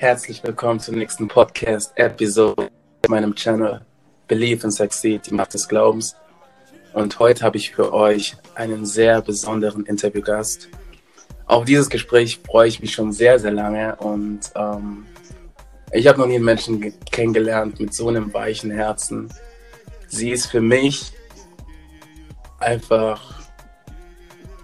[0.00, 2.68] Herzlich willkommen zur nächsten Podcast-Episode
[3.02, 3.84] auf meinem Channel
[4.28, 6.14] Believe and Succeed, die Macht des Glaubens.
[6.92, 10.68] Und heute habe ich für euch einen sehr besonderen Interviewgast.
[11.46, 15.04] Auf dieses Gespräch freue ich mich schon sehr, sehr lange und ähm,
[15.90, 19.32] ich habe noch nie einen Menschen kennengelernt mit so einem weichen Herzen.
[20.06, 21.12] Sie ist für mich
[22.58, 23.38] einfach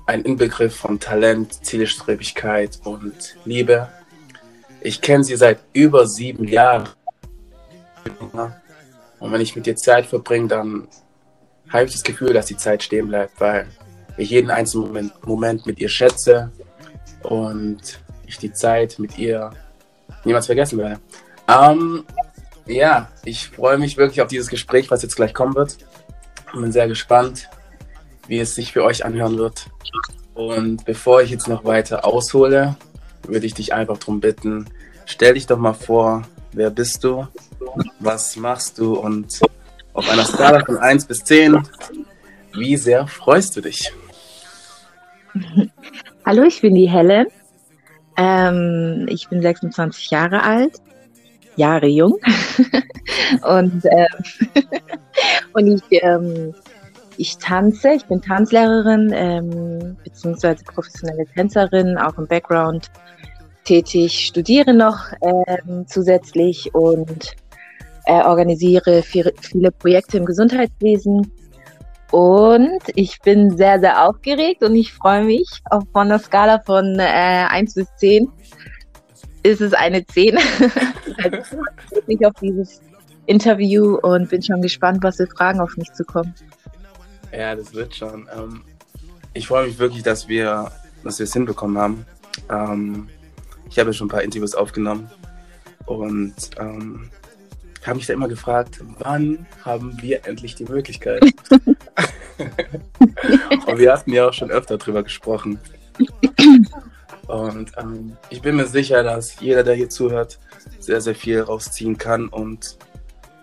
[0.07, 3.89] ein Inbegriff von Talent, Zielstrebigkeit und Liebe.
[4.81, 6.89] Ich kenne sie seit über sieben Jahren.
[9.19, 10.89] Und wenn ich mit ihr Zeit verbringe, dann
[11.71, 13.67] habe ich das Gefühl, dass die Zeit stehen bleibt, weil
[14.17, 16.53] ich jeden einzelnen Moment, Moment mit ihr schätze
[17.23, 19.51] und ich die Zeit mit ihr
[20.25, 21.01] niemals vergessen werde.
[21.49, 22.05] Ähm,
[22.67, 25.79] ja, ich freue mich wirklich auf dieses Gespräch, was jetzt gleich kommen wird.
[26.53, 27.49] Und bin sehr gespannt,
[28.27, 29.67] wie es sich für euch anhören wird.
[30.35, 32.77] Und bevor ich jetzt noch weiter aushole,
[33.27, 34.67] würde ich dich einfach darum bitten,
[35.07, 36.23] stell dich doch mal vor,
[36.53, 37.27] wer bist du,
[38.01, 39.41] was machst du und
[39.93, 41.63] auf einer Skala von 1 bis 10,
[42.55, 43.93] wie sehr freust du dich?
[46.27, 47.27] Hallo, ich bin die Helen.
[48.17, 50.81] Ähm, ich bin 26 Jahre alt,
[51.57, 52.19] Jahre jung.
[53.43, 54.07] und ähm,
[55.53, 56.55] und ich, ähm,
[57.17, 62.91] ich tanze, ich bin Tanzlehrerin, ähm, beziehungsweise professionelle Tänzerin, auch im Background
[63.65, 67.35] tätig, studiere noch ähm, zusätzlich und
[68.07, 71.31] äh, organisiere viele, viele Projekte im Gesundheitswesen.
[72.11, 76.99] Und ich bin sehr, sehr aufgeregt und ich freue mich auf von der Skala von
[76.99, 78.31] äh, 1 bis 10
[79.45, 80.37] ist es eine 10.
[80.37, 82.81] also ich freue mich auf dieses
[83.27, 86.35] Interview und bin schon gespannt, was für Fragen auf mich zukommen.
[87.37, 88.29] Ja, das wird schon.
[88.35, 88.63] Ähm,
[89.33, 90.71] ich freue mich wirklich, dass wir,
[91.03, 92.07] dass wir es hinbekommen haben.
[92.49, 93.09] Ähm,
[93.69, 95.11] ich habe ja schon ein paar Interviews aufgenommen
[95.87, 97.11] und ähm,
[97.85, 101.23] habe mich da immer gefragt, wann haben wir endlich die Möglichkeit?
[103.67, 105.59] und wir hatten ja auch schon öfter drüber gesprochen.
[107.27, 110.39] Und ähm, ich bin mir sicher, dass jeder, der hier zuhört,
[110.79, 112.29] sehr, sehr viel rausziehen kann.
[112.29, 112.79] Und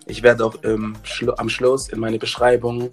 [0.06, 0.56] ich werde auch
[1.04, 2.92] Schlu am Schluss in meine Beschreibung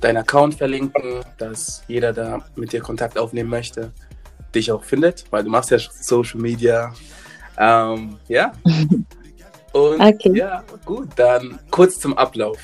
[0.00, 3.92] deinen Account verlinken, dass jeder, der mit dir Kontakt aufnehmen möchte,
[4.54, 6.92] dich auch findet, weil du machst ja Social Media.
[7.58, 8.52] Ähm, ja.
[9.72, 10.32] Und okay.
[10.34, 12.58] ja, gut, dann kurz zum Ablauf.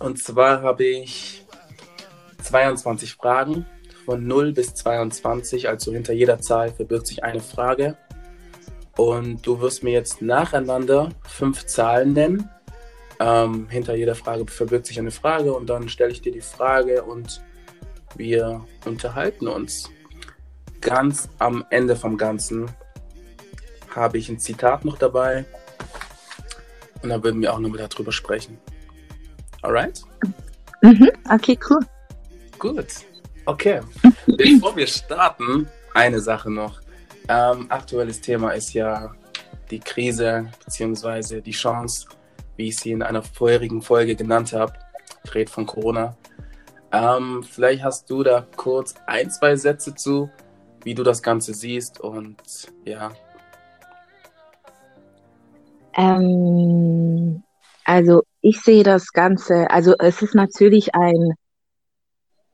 [0.00, 1.44] Und zwar habe ich
[2.42, 3.66] 22 Fragen
[4.04, 7.96] von 0 bis 22, also hinter jeder Zahl verbirgt sich eine Frage.
[8.96, 12.48] Und du wirst mir jetzt nacheinander fünf Zahlen nennen.
[13.20, 17.02] Ähm, hinter jeder Frage verbirgt sich eine Frage und dann stelle ich dir die Frage
[17.02, 17.42] und
[18.16, 19.90] wir unterhalten uns
[20.80, 22.70] ganz am Ende vom Ganzen
[23.94, 25.44] habe ich ein Zitat noch dabei.
[27.02, 28.58] Und dann würden wir auch nochmal darüber sprechen.
[29.62, 30.02] Alright?
[30.82, 31.80] Mhm, okay, cool.
[32.58, 32.86] Gut.
[33.44, 33.80] Okay.
[34.26, 36.80] Bevor wir starten, eine Sache noch.
[37.28, 39.14] Ähm, aktuelles Thema ist ja
[39.70, 41.40] die Krise bzw.
[41.40, 42.06] die Chance,
[42.58, 44.74] wie ich sie in einer vorherigen Folge genannt habe.
[45.32, 46.16] Rede von Corona.
[46.92, 50.28] Ähm, vielleicht hast du da kurz ein, zwei Sätze zu,
[50.84, 52.36] wie du das Ganze siehst und
[52.84, 53.10] ja.
[55.96, 57.42] Ähm,
[57.84, 61.34] also ich sehe das Ganze, also es ist natürlich ein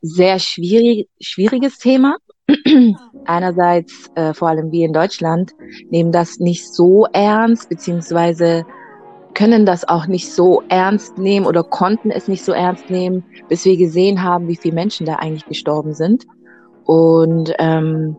[0.02, 2.18] sehr schwierig, schwieriges Thema.
[3.24, 5.52] Einerseits, äh, vor allem wir in Deutschland,
[5.90, 8.66] nehmen das nicht so ernst, beziehungsweise
[9.34, 13.64] können das auch nicht so ernst nehmen oder konnten es nicht so ernst nehmen, bis
[13.64, 16.24] wir gesehen haben, wie viele Menschen da eigentlich gestorben sind.
[16.84, 18.16] Und ähm,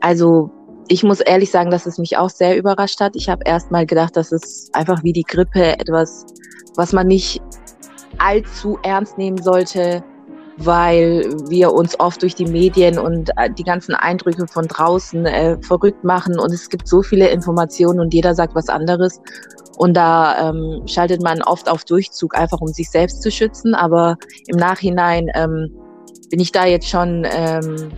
[0.00, 0.50] also
[0.88, 3.14] ich muss ehrlich sagen, dass es mich auch sehr überrascht hat.
[3.14, 6.26] Ich habe erst mal gedacht, dass es einfach wie die Grippe etwas,
[6.74, 7.40] was man nicht
[8.18, 10.02] allzu ernst nehmen sollte,
[10.64, 15.56] weil wir uns oft durch die Medien und äh, die ganzen Eindrücke von draußen äh,
[15.62, 19.20] verrückt machen und es gibt so viele Informationen und jeder sagt was anderes
[19.76, 24.16] und da ähm, schaltet man oft auf Durchzug, einfach um sich selbst zu schützen, aber
[24.46, 25.70] im Nachhinein ähm,
[26.30, 27.90] bin ich da jetzt schon ähm,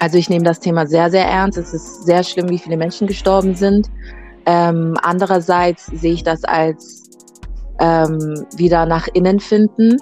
[0.00, 1.56] also ich nehme das Thema sehr, sehr ernst.
[1.56, 3.88] Es ist sehr schlimm, wie viele Menschen gestorben sind.
[4.46, 7.02] Ähm, andererseits sehe ich das als
[7.80, 9.96] ähm, wieder nach innen finden,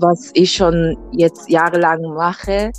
[0.00, 2.72] was ich schon jetzt jahrelang mache.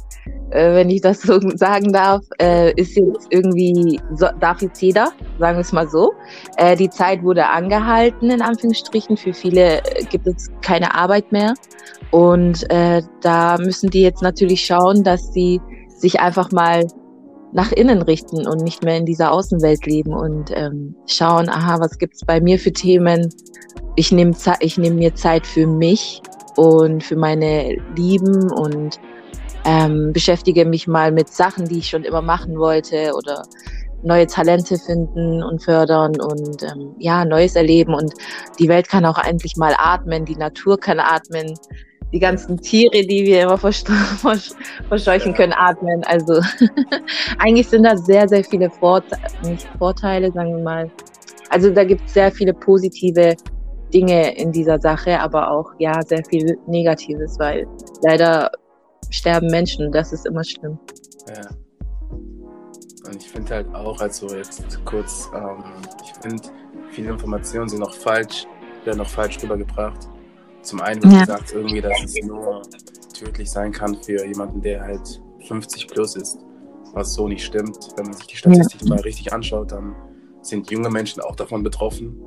[0.52, 5.12] äh, wenn ich das so sagen darf, äh, ist jetzt irgendwie, so, darf jetzt jeder,
[5.38, 6.14] sagen wir es mal so.
[6.58, 9.18] Äh, die Zeit wurde angehalten, in Anführungsstrichen.
[9.18, 11.54] Für viele äh, gibt es keine Arbeit mehr.
[12.12, 16.88] Und äh, da müssen die jetzt natürlich schauen, dass sie sich einfach mal
[17.52, 21.98] nach innen richten und nicht mehr in dieser Außenwelt leben und ähm, schauen, aha, was
[21.98, 23.30] gibt's bei mir für Themen?
[23.96, 26.22] Ich nehme ich nehm mir Zeit für mich
[26.60, 29.00] und für meine Lieben und
[29.64, 33.44] ähm, beschäftige mich mal mit Sachen, die ich schon immer machen wollte oder
[34.04, 37.94] neue Talente finden und fördern und ähm, ja, Neues erleben.
[37.94, 38.14] Und
[38.60, 41.58] die Welt kann auch endlich mal atmen, die Natur kann atmen,
[42.12, 43.58] die ganzen Tiere, die wir immer
[44.90, 46.04] verscheuchen können, atmen.
[46.06, 46.42] Also
[47.40, 48.70] eigentlich sind da sehr, sehr viele
[49.44, 50.92] nicht Vorteile, sagen wir mal.
[51.50, 53.36] Also da gibt es sehr viele positive
[53.94, 57.68] Dinge in dieser Sache, aber auch ja sehr viel Negatives, weil
[58.04, 58.52] leider
[59.10, 60.78] sterben Menschen und das ist immer schlimm.
[61.28, 61.50] Ja.
[63.08, 65.64] Und ich finde halt auch, also jetzt kurz, ähm,
[66.04, 66.44] ich finde,
[66.92, 68.46] viele Informationen sind noch falsch,
[68.86, 70.08] werden noch falsch rübergebracht.
[70.62, 71.20] Zum einen wird ja.
[71.22, 72.62] gesagt, irgendwie, dass es nur
[73.14, 76.38] tödlich sein kann für jemanden, der halt 50 plus ist,
[76.94, 77.78] was so nicht stimmt.
[77.96, 78.90] Wenn man sich die Statistik ja.
[78.90, 79.96] mal richtig anschaut, dann
[80.42, 82.22] sind junge Menschen auch davon betroffen.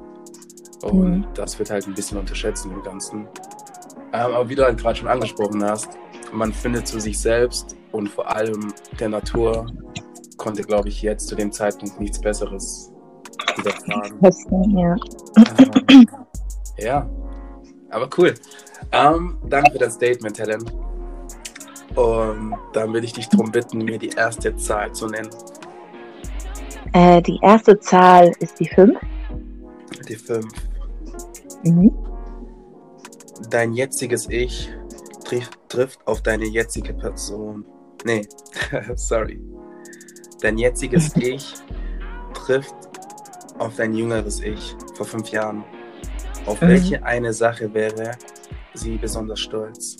[0.82, 1.26] Und mhm.
[1.34, 3.28] das wird halt ein bisschen unterschätzt im Ganzen.
[4.12, 5.88] Ähm, aber wie du halt gerade schon angesprochen hast,
[6.32, 9.66] man findet zu sich selbst und vor allem der Natur
[10.36, 12.92] konnte, glaube ich, jetzt zu dem Zeitpunkt nichts Besseres
[13.56, 14.18] widerfahren.
[14.76, 14.96] Ja.
[15.88, 16.06] Ähm,
[16.78, 17.10] ja,
[17.90, 18.34] aber cool.
[18.90, 20.70] Ähm, danke für das Statement, Helen.
[21.94, 25.30] Und dann würde ich dich darum bitten, mir die erste Zahl zu nennen.
[26.94, 28.98] Äh, die erste Zahl ist die 5.
[30.08, 30.46] Die 5.
[31.64, 31.92] Mhm.
[33.50, 34.72] Dein jetziges Ich
[35.24, 37.64] trifft, trifft auf deine jetzige Person.
[38.04, 38.26] Nee,
[38.94, 39.40] sorry.
[40.40, 41.54] Dein jetziges Ich
[42.34, 42.74] trifft
[43.58, 45.64] auf dein jüngeres Ich vor fünf Jahren.
[46.46, 46.68] Auf mhm.
[46.68, 48.12] welche eine Sache wäre
[48.74, 49.96] sie besonders stolz?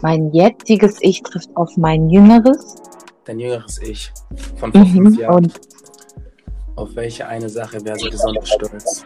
[0.00, 2.76] Mein jetziges Ich trifft auf mein jüngeres.
[3.24, 4.12] Dein jüngeres Ich
[4.56, 4.92] von vor mhm.
[4.92, 5.44] fünf Jahren.
[5.44, 5.60] Und
[6.78, 9.04] auf welche eine Sache wäre sie besonders stolz?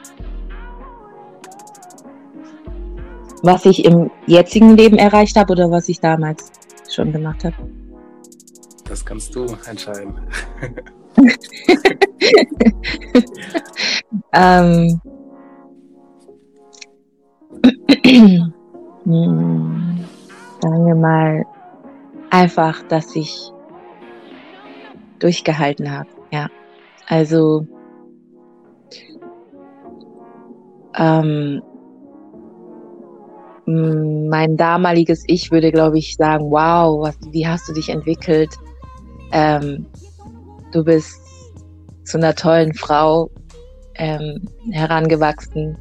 [3.43, 6.51] was ich im jetzigen Leben erreicht habe oder was ich damals
[6.89, 7.55] schon gemacht habe?
[8.85, 10.15] Das kannst du entscheiden.
[14.33, 15.01] ähm,
[19.05, 20.05] hm,
[20.61, 21.45] sagen wir mal
[22.31, 23.53] einfach, dass ich
[25.19, 26.09] durchgehalten habe.
[26.31, 26.49] Ja,
[27.07, 27.67] also
[30.97, 31.63] ähm,
[33.67, 38.51] mein damaliges Ich würde, glaube ich, sagen, wow, was, wie hast du dich entwickelt?
[39.33, 39.87] Ähm,
[40.73, 41.21] du bist
[42.05, 43.31] zu einer tollen Frau
[43.95, 45.79] ähm, herangewachsen.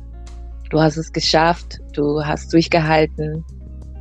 [0.70, 3.44] Du hast es geschafft, du hast durchgehalten,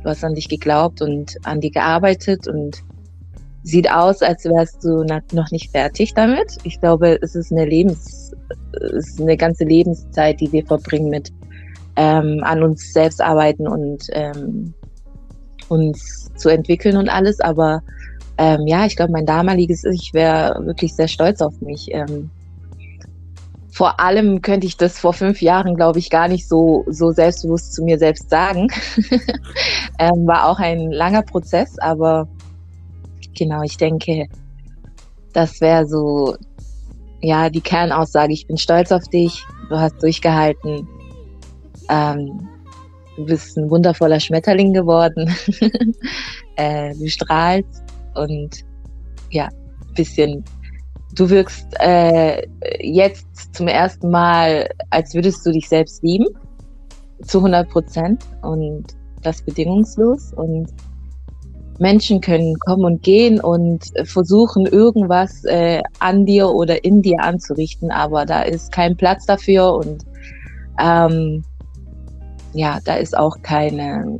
[0.03, 2.83] du hast an dich geglaubt und an dich gearbeitet und
[3.63, 6.57] sieht aus, als wärst du noch nicht fertig damit.
[6.63, 8.31] Ich glaube, es ist eine Lebens,
[8.73, 11.31] es ist eine ganze Lebenszeit, die wir verbringen mit
[11.95, 14.73] ähm, an uns selbst arbeiten und ähm,
[15.69, 17.39] uns zu entwickeln und alles.
[17.39, 17.81] Aber
[18.37, 21.87] ähm, ja, ich glaube, mein damaliges Ich wäre wirklich sehr stolz auf mich.
[21.91, 22.29] Ähm,
[23.71, 27.73] vor allem könnte ich das vor fünf Jahren, glaube ich, gar nicht so, so selbstbewusst
[27.73, 28.67] zu mir selbst sagen.
[29.99, 32.27] ähm, war auch ein langer Prozess, aber
[33.37, 34.27] genau, ich denke,
[35.33, 36.35] das wäre so,
[37.21, 38.33] ja, die Kernaussage.
[38.33, 40.87] Ich bin stolz auf dich, du hast durchgehalten,
[41.89, 42.47] ähm,
[43.15, 45.33] du bist ein wundervoller Schmetterling geworden.
[46.55, 47.83] äh, du strahlst
[48.15, 48.63] und
[49.29, 49.49] ja,
[49.95, 50.43] bisschen.
[51.15, 52.47] Du wirkst äh,
[52.79, 56.27] jetzt zum ersten Mal, als würdest du dich selbst lieben,
[57.23, 58.85] zu 100 Prozent und
[59.21, 60.33] das bedingungslos.
[60.33, 60.71] Und
[61.81, 67.89] Menschen können kommen und gehen und versuchen, irgendwas äh, an dir oder in dir anzurichten,
[67.89, 70.05] aber da ist kein Platz dafür und
[70.79, 71.43] ähm,
[72.53, 74.19] ja, da ist auch keine,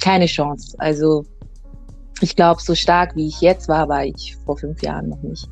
[0.00, 0.76] keine Chance.
[0.78, 1.24] Also
[2.20, 5.48] ich glaube, so stark wie ich jetzt war, war ich vor fünf Jahren noch nicht.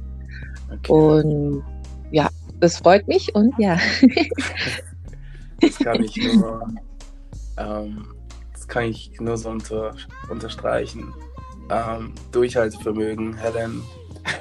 [0.73, 0.93] Okay.
[0.93, 1.65] Und
[2.13, 2.29] ja,
[2.61, 3.77] das freut mich und ja.
[5.61, 6.69] das kann ich nur,
[7.59, 8.13] ähm,
[8.64, 9.94] das kann ich nur so unter,
[10.30, 11.12] unterstreichen.
[11.71, 13.83] Ähm, Durchhaltevermögen, Helen.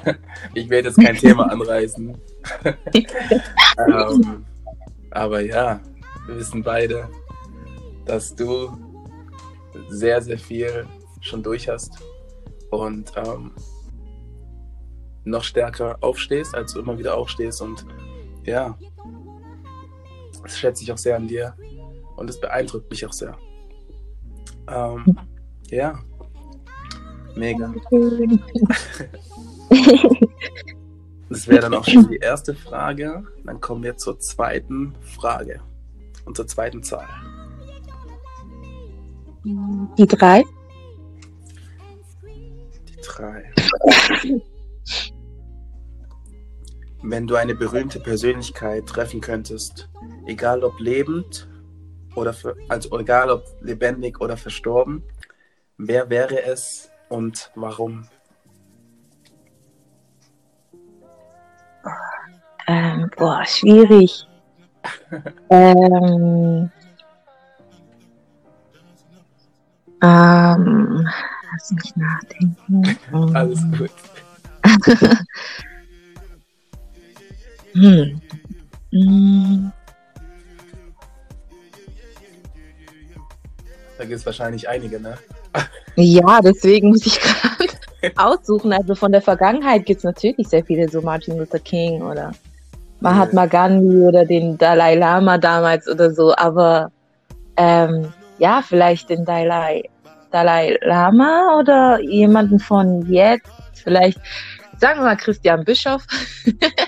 [0.54, 2.16] ich werde jetzt kein Thema anreißen.
[3.86, 4.46] ähm,
[5.10, 5.78] aber ja,
[6.26, 7.08] wir wissen beide,
[8.06, 8.72] dass du
[9.88, 10.86] sehr, sehr viel
[11.20, 11.98] schon durch hast
[12.70, 13.52] und ähm,
[15.24, 17.60] noch stärker aufstehst, als du immer wieder aufstehst.
[17.60, 17.84] Und
[18.44, 18.78] ja,
[20.42, 21.54] das schätze ich auch sehr an dir
[22.16, 23.36] und es beeindruckt mich auch sehr.
[24.68, 25.18] Ähm,
[25.70, 25.98] ja,
[27.36, 27.74] mega.
[31.28, 33.24] Das wäre dann auch schon die erste Frage.
[33.44, 35.60] Dann kommen wir zur zweiten Frage
[36.24, 37.08] und zur zweiten Zahl.
[39.44, 40.44] Die drei.
[42.24, 43.52] Die drei.
[47.02, 49.90] Wenn du eine berühmte Persönlichkeit treffen könntest,
[50.26, 51.48] egal ob lebend
[52.14, 55.02] oder für, also egal ob lebendig oder verstorben,
[55.78, 58.08] wer wäre es und warum?
[62.66, 64.26] Ähm, boah, schwierig.
[65.50, 66.70] ähm,
[70.02, 71.08] ähm,
[71.52, 72.98] lass mich nachdenken.
[73.34, 73.90] Alles gut.
[77.72, 78.20] hm.
[78.92, 79.72] Hm.
[83.98, 85.16] Da gibt es wahrscheinlich einige, ne?
[85.96, 88.72] Ja, deswegen muss ich gerade aussuchen.
[88.72, 92.32] Also von der Vergangenheit gibt es natürlich sehr viele, so Martin Luther King oder
[93.00, 96.34] Mahatma Gandhi oder den Dalai Lama damals oder so.
[96.36, 96.90] Aber
[97.56, 99.82] ähm, ja, vielleicht den Dalai,
[100.30, 103.48] Dalai Lama oder jemanden von jetzt.
[103.74, 104.18] Vielleicht,
[104.78, 106.04] sagen wir mal, Christian Bischof.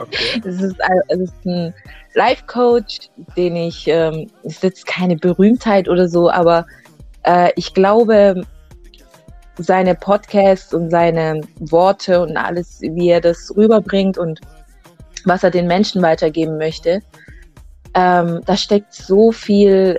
[0.00, 0.40] Okay.
[0.42, 0.76] das, ist,
[1.08, 1.72] das ist ein
[2.14, 6.66] Life-Coach, den ich, ähm, ist jetzt keine Berühmtheit oder so, aber
[7.26, 8.42] äh, ich glaube,
[9.58, 14.40] seine Podcasts und seine Worte und alles, wie er das rüberbringt und
[15.24, 17.02] was er den Menschen weitergeben möchte,
[17.94, 19.98] ähm, da steckt so viel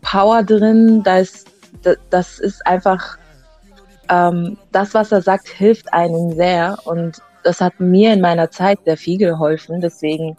[0.00, 1.44] Power drin, dass
[2.10, 3.18] das ist einfach
[4.08, 8.78] ähm, das, was er sagt, hilft einem sehr und das hat mir in meiner Zeit
[8.84, 9.80] sehr viel geholfen.
[9.80, 10.36] Deswegen,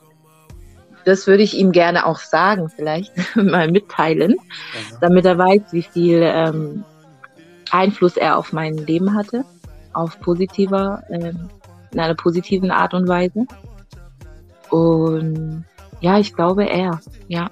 [1.09, 4.97] das würde ich ihm gerne auch sagen, vielleicht mal mitteilen, mhm.
[5.01, 6.83] damit er weiß, wie viel ähm,
[7.71, 9.43] Einfluss er auf mein Leben hatte,
[9.93, 11.33] auf positiver, äh,
[11.91, 13.45] in einer positiven Art und Weise.
[14.69, 15.65] Und
[16.01, 17.49] ja, ich glaube er, ja.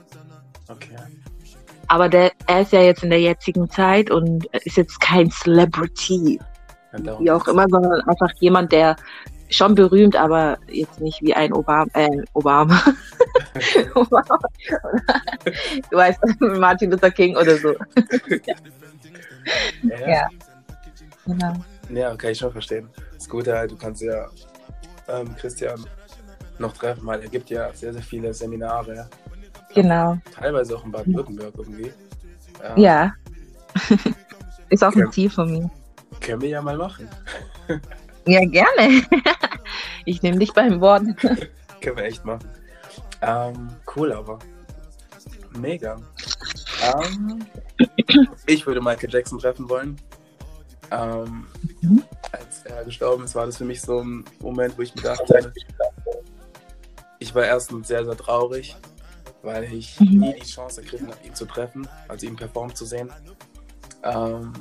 [0.67, 0.95] Okay.
[1.87, 6.39] Aber der, er ist ja jetzt in der jetzigen Zeit und ist jetzt kein Celebrity,
[7.19, 8.95] wie auch immer, sondern einfach jemand, der
[9.49, 11.87] schon berühmt, aber jetzt nicht wie ein Obama.
[11.93, 12.81] Äh, Obama.
[13.95, 14.39] Obama.
[15.91, 17.73] du weißt, Martin Luther King oder so.
[18.45, 18.55] ja.
[19.83, 20.09] Ja.
[20.09, 20.29] ja.
[21.25, 21.53] Genau.
[21.89, 22.89] Ja, kann ich schon verstehen.
[23.13, 24.27] Das Gute halt, du kannst ja
[25.07, 25.85] ähm, Christian
[26.59, 29.09] noch treffen, weil er gibt ja sehr, sehr viele Seminare.
[29.73, 30.17] Genau.
[30.33, 31.91] Teilweise auch in Baden-Württemberg irgendwie.
[32.63, 33.13] Ähm, ja.
[34.69, 35.69] Ist auch ein Ziel von mir.
[36.19, 37.07] Können wir ja mal machen.
[38.27, 39.03] Ja, gerne.
[40.05, 41.03] ich nehme dich beim Wort.
[41.81, 42.49] können wir echt machen.
[43.21, 44.39] Ähm, cool, aber
[45.57, 45.99] mega.
[46.83, 47.45] Ähm,
[48.45, 49.99] ich würde Michael Jackson treffen wollen.
[50.91, 51.47] Ähm,
[51.81, 52.03] mhm.
[52.31, 55.53] Als er gestorben ist, war das für mich so ein Moment, wo ich mir dachte,
[57.19, 58.75] ich war erstens sehr, sehr traurig,
[59.41, 60.19] weil ich mhm.
[60.19, 63.11] nie die Chance ergriffen habe, ihn zu treffen, also ihn performen zu sehen.
[64.03, 64.53] Ähm,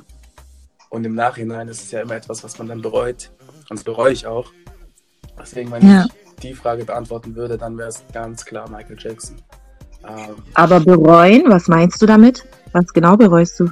[0.89, 3.31] und im Nachhinein ist es ja immer etwas, was man dann bereut.
[3.69, 4.51] Und das bereue ich auch.
[5.39, 6.05] Deswegen, wenn ja.
[6.05, 9.37] ich die Frage beantworten würde, dann wäre es ganz klar Michael Jackson.
[10.07, 12.45] Ähm, Aber bereuen, was meinst du damit?
[12.71, 13.69] Was genau bereust du?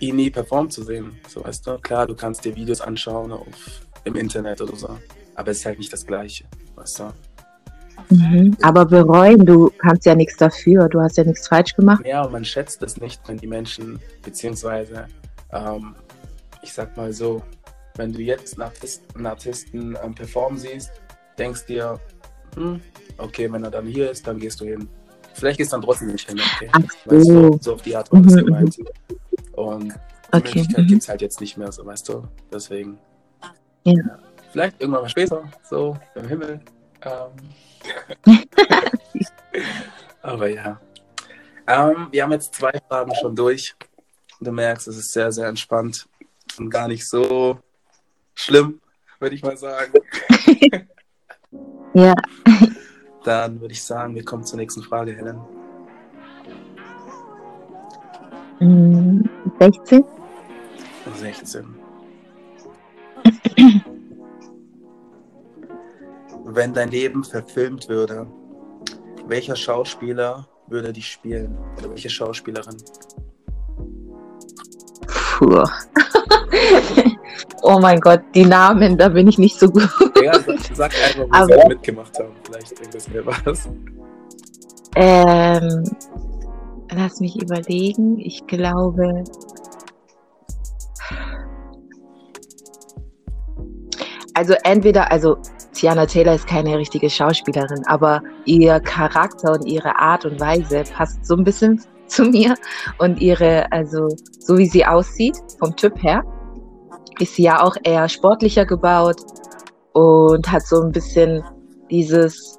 [0.00, 1.18] Ihn nie performt zu sehen.
[1.28, 4.98] So weißt du, klar, du kannst dir Videos anschauen auf, im Internet oder so.
[5.34, 7.12] Aber es ist halt nicht das Gleiche, weißt du.
[8.10, 8.56] Mhm.
[8.62, 12.04] Aber bereuen, du kannst ja nichts dafür, du hast ja nichts falsch gemacht.
[12.06, 15.06] Ja, und man schätzt es nicht, wenn die Menschen, beziehungsweise,
[15.52, 15.94] ähm,
[16.62, 17.42] ich sag mal so,
[17.96, 20.90] wenn du jetzt einen Artisten, einen Artisten ähm, performen siehst,
[21.38, 21.98] denkst dir,
[22.54, 22.80] hm,
[23.18, 24.88] okay, wenn er dann hier ist, dann gehst du hin.
[25.34, 26.40] Vielleicht gehst du dann trotzdem nicht hin.
[26.56, 26.70] Okay?
[26.72, 27.10] Ach so.
[27.10, 28.78] Weißt du, so auf die Art war das mhm, gemeint.
[28.78, 28.86] Mhm.
[29.52, 29.92] Und die
[30.32, 30.58] okay.
[30.58, 30.88] Möglichkeit mhm.
[30.88, 32.26] gibt es halt jetzt nicht mehr, so weißt du.
[32.50, 32.98] Deswegen.
[33.84, 33.92] Ja.
[33.92, 34.18] ja.
[34.52, 36.60] Vielleicht irgendwann mal später, so im Himmel.
[37.02, 37.30] Ähm.
[40.22, 40.80] Aber ja.
[41.66, 43.74] Ähm, wir haben jetzt zwei Fragen schon durch.
[44.40, 46.06] Du merkst, es ist sehr, sehr entspannt
[46.58, 47.58] und gar nicht so
[48.36, 48.80] schlimm,
[49.18, 49.92] würde ich mal sagen.
[51.94, 52.14] ja.
[53.24, 55.40] Dann würde ich sagen, wir kommen zur nächsten Frage, Helen.
[59.58, 60.04] 16.
[61.16, 61.74] 16.
[66.44, 68.26] Wenn dein Leben verfilmt würde,
[69.26, 71.58] welcher Schauspieler würde dich spielen?
[71.78, 72.76] Oder welche Schauspielerin?
[75.38, 75.64] Puh.
[77.62, 79.88] oh mein Gott, die Namen, da bin ich nicht so gut.
[80.22, 80.32] Ja,
[80.72, 82.32] sag, einfach, wo sie mitgemacht haben.
[82.44, 83.68] Vielleicht bringt es mir was.
[84.96, 85.84] Ähm,
[86.90, 88.18] lass mich überlegen.
[88.18, 89.24] Ich glaube.
[94.34, 95.38] Also entweder, also
[95.72, 101.24] Tiana Taylor ist keine richtige Schauspielerin, aber ihr Charakter und ihre Art und Weise passt
[101.24, 102.54] so ein bisschen zu mir
[102.98, 106.22] und ihre, also so wie sie aussieht vom Typ her,
[107.18, 109.20] ist sie ja auch eher sportlicher gebaut
[109.92, 111.42] und hat so ein bisschen
[111.90, 112.58] dieses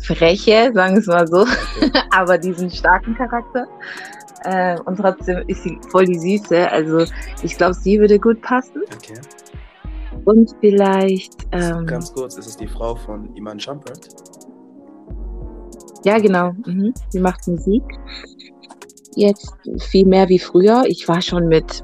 [0.00, 1.46] freche, sagen wir es mal so,
[2.10, 3.66] aber diesen starken Charakter.
[4.44, 6.70] Äh, und trotzdem ist sie voll die Süße.
[6.70, 7.04] Also
[7.42, 8.82] ich glaube, sie würde gut passen.
[8.94, 9.18] Okay.
[10.24, 11.34] Und vielleicht.
[11.52, 14.08] Ähm, Ganz kurz, ist es die Frau von Iman Shumpert?
[16.04, 16.52] Ja, genau.
[16.66, 16.92] Mhm.
[17.08, 17.82] Sie macht Musik.
[19.16, 20.84] Jetzt viel mehr wie früher.
[20.86, 21.82] Ich war schon mit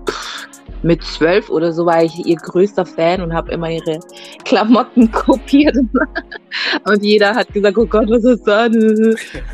[0.82, 4.00] mit zwölf oder so war ich ihr größter Fan und habe immer ihre
[4.44, 5.76] Klamotten kopiert.
[5.76, 8.70] und jeder hat gesagt, oh Gott, was ist das?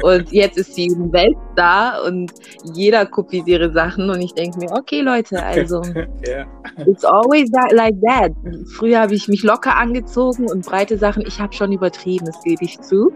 [0.03, 2.33] Und jetzt ist sie ein Weltstar und
[2.75, 4.09] jeder kopiert ihre Sachen.
[4.11, 5.83] Und ich denke mir, okay Leute, also
[6.27, 6.47] yeah.
[6.87, 8.33] it's always that, like that.
[8.77, 12.65] Früher habe ich mich locker angezogen und breite Sachen, ich habe schon übertrieben, das gebe
[12.65, 13.13] ich zu.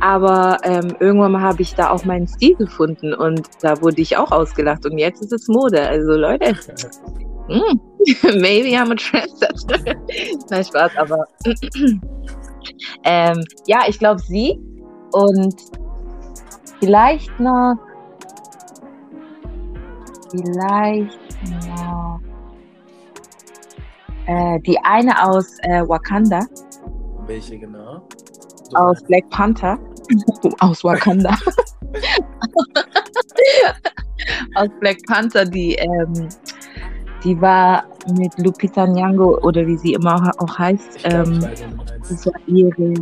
[0.00, 4.30] Aber ähm, irgendwann habe ich da auch meinen Stil gefunden und da wurde ich auch
[4.30, 4.86] ausgelacht.
[4.86, 5.86] Und jetzt ist es Mode.
[5.86, 6.54] Also Leute,
[7.50, 7.80] mm,
[8.40, 9.94] maybe I'm a trendsetter.
[10.50, 11.26] Nein, Spaß, aber
[13.04, 14.58] ähm, ja, ich glaube sie
[15.12, 15.54] und
[16.80, 17.74] vielleicht noch,
[20.30, 21.18] vielleicht
[21.66, 22.20] noch
[24.26, 26.46] äh, die eine aus äh, Wakanda.
[27.26, 28.06] Welche genau?
[28.70, 29.78] So aus Black Panther.
[30.60, 31.36] aus Wakanda.
[34.54, 36.28] aus Black Panther, die ähm,
[37.24, 37.84] die war
[38.14, 41.00] mit Lupita Nyong'o oder wie sie immer auch heißt.
[41.04, 41.40] Ähm,
[42.08, 42.94] das war ihre,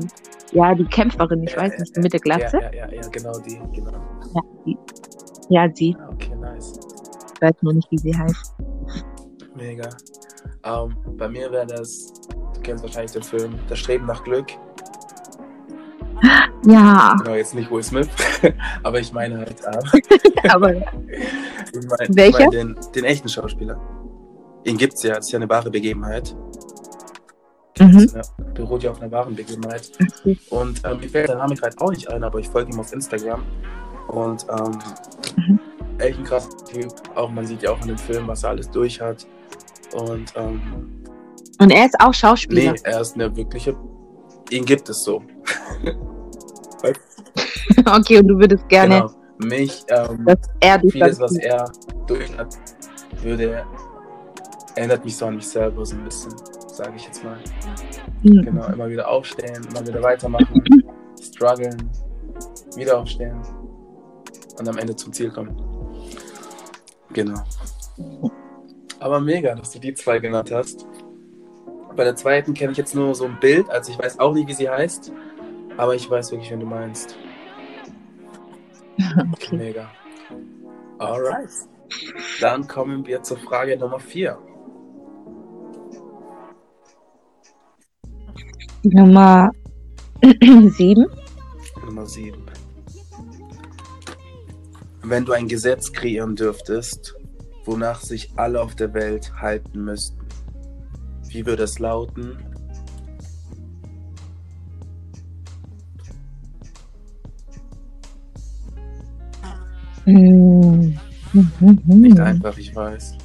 [0.52, 2.58] ja, die Kämpferin, ich ja, weiß nicht, mit der Glatze.
[2.60, 3.92] Ja, ja, ja, genau die, genau.
[4.34, 4.78] Ja, die.
[5.50, 5.96] Ja, sie.
[5.98, 6.78] Ah, okay, nice.
[7.34, 8.54] Ich weiß nur nicht, wie sie heißt.
[9.54, 9.88] Mega.
[10.64, 12.12] Um, ähm, bei mir wäre das,
[12.54, 14.46] du kennst wahrscheinlich den Film Das Streben nach Glück.
[16.64, 17.14] Ja.
[17.22, 18.08] Genau, jetzt nicht Will Smith,
[18.82, 19.60] aber ich meine halt.
[19.62, 20.74] Äh, aber.
[20.74, 20.82] ich
[22.08, 22.26] Welcher?
[22.26, 23.80] Ich mein den, den echten Schauspieler.
[24.68, 26.36] Ihn gibt es ja, das ist ja eine wahre Begebenheit.
[27.78, 28.10] Mhm.
[28.14, 28.22] Ja,
[28.54, 29.90] beruht ja auf einer wahren Begebenheit.
[30.24, 30.38] Mhm.
[30.50, 32.92] Und ähm, mir fällt der Name gerade auch nicht ein, aber ich folge ihm auf
[32.92, 33.42] Instagram.
[34.08, 34.78] Und ähm,
[35.36, 35.60] mhm.
[35.98, 36.92] echt ein krasser Typ.
[37.14, 39.26] Auch man sieht ja auch in dem Film, was er alles durch hat.
[39.94, 41.02] Und, ähm,
[41.60, 42.72] und er ist auch Schauspieler.
[42.72, 43.74] Nee, er ist eine wirkliche.
[44.50, 45.22] Ihn gibt es so.
[47.86, 49.00] okay, und du würdest gerne.
[49.00, 49.14] Genau.
[49.40, 51.70] Mich, ähm, dass er vieles, was er
[52.08, 52.58] durch hat,
[53.22, 53.64] würde
[54.78, 56.32] erinnert mich so an mich selber so ein bisschen,
[56.68, 57.36] sage ich jetzt mal.
[58.22, 58.42] Mhm.
[58.42, 60.62] Genau, immer wieder aufstehen, immer wieder weitermachen,
[61.20, 61.90] strugglen,
[62.76, 63.40] wieder aufstehen
[64.58, 65.56] und am Ende zum Ziel kommen.
[67.12, 67.42] Genau.
[69.00, 70.86] Aber mega, dass du die zwei genannt hast.
[71.96, 74.46] Bei der zweiten kenne ich jetzt nur so ein Bild, also ich weiß auch nicht,
[74.46, 75.12] wie sie heißt,
[75.76, 77.16] aber ich weiß wirklich, wen du meinst.
[79.32, 79.56] Okay.
[79.56, 79.90] Mega.
[80.98, 81.48] Alright.
[82.40, 84.36] Dann kommen wir zur Frage Nummer 4.
[88.82, 89.50] Nummer
[90.22, 91.06] 7.
[91.84, 92.42] Nummer 7.
[95.02, 97.14] Wenn du ein Gesetz kreieren dürftest,
[97.64, 100.18] wonach sich alle auf der Welt halten müssten,
[101.28, 102.36] wie würde es lauten?
[110.06, 110.94] Mm.
[111.86, 113.18] Nicht einfach, ich weiß.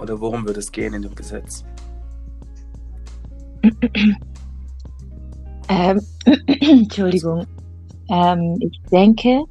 [0.00, 1.64] Oder worum wird es gehen in dem Gesetz?
[5.70, 6.00] Ähm,
[6.60, 7.46] Entschuldigung.
[8.10, 9.44] Ähm, ich denke,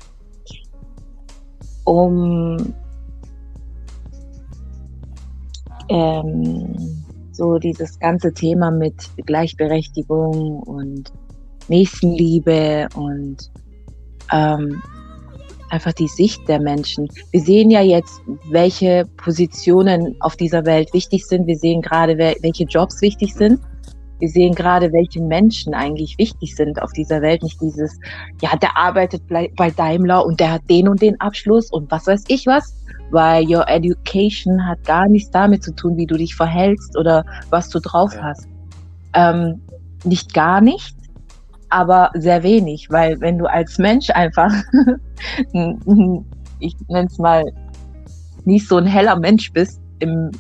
[1.86, 2.74] um
[5.88, 11.14] ähm, so dieses ganze Thema mit Gleichberechtigung und
[11.70, 13.50] Nächstenliebe und
[14.34, 14.82] ähm,
[15.70, 17.08] einfach die Sicht der Menschen.
[17.32, 21.48] Wir sehen ja jetzt, welche Positionen auf dieser Welt wichtig sind.
[21.48, 23.60] Wir sehen gerade, welche Jobs wichtig sind.
[24.20, 27.42] Wir sehen gerade, welche Menschen eigentlich wichtig sind auf dieser Welt.
[27.42, 27.98] Nicht dieses,
[28.42, 32.26] ja, der arbeitet bei Daimler und der hat den und den Abschluss und was weiß
[32.28, 32.76] ich was.
[33.12, 37.70] Weil your education hat gar nichts damit zu tun, wie du dich verhältst oder was
[37.70, 38.48] du drauf hast.
[39.14, 39.62] Ähm,
[40.04, 40.96] nicht gar nicht,
[41.70, 44.52] aber sehr wenig, weil wenn du als Mensch einfach,
[46.60, 47.44] ich nenne es mal,
[48.46, 50.32] nicht so ein heller Mensch bist im,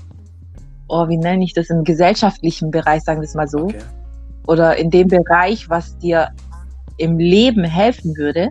[0.88, 3.65] oh, wie nenne ich das, im gesellschaftlichen Bereich, sagen wir es mal so.
[3.65, 3.78] Okay.
[4.48, 6.30] Oder in dem Bereich, was dir
[6.98, 8.50] im Leben helfen würde,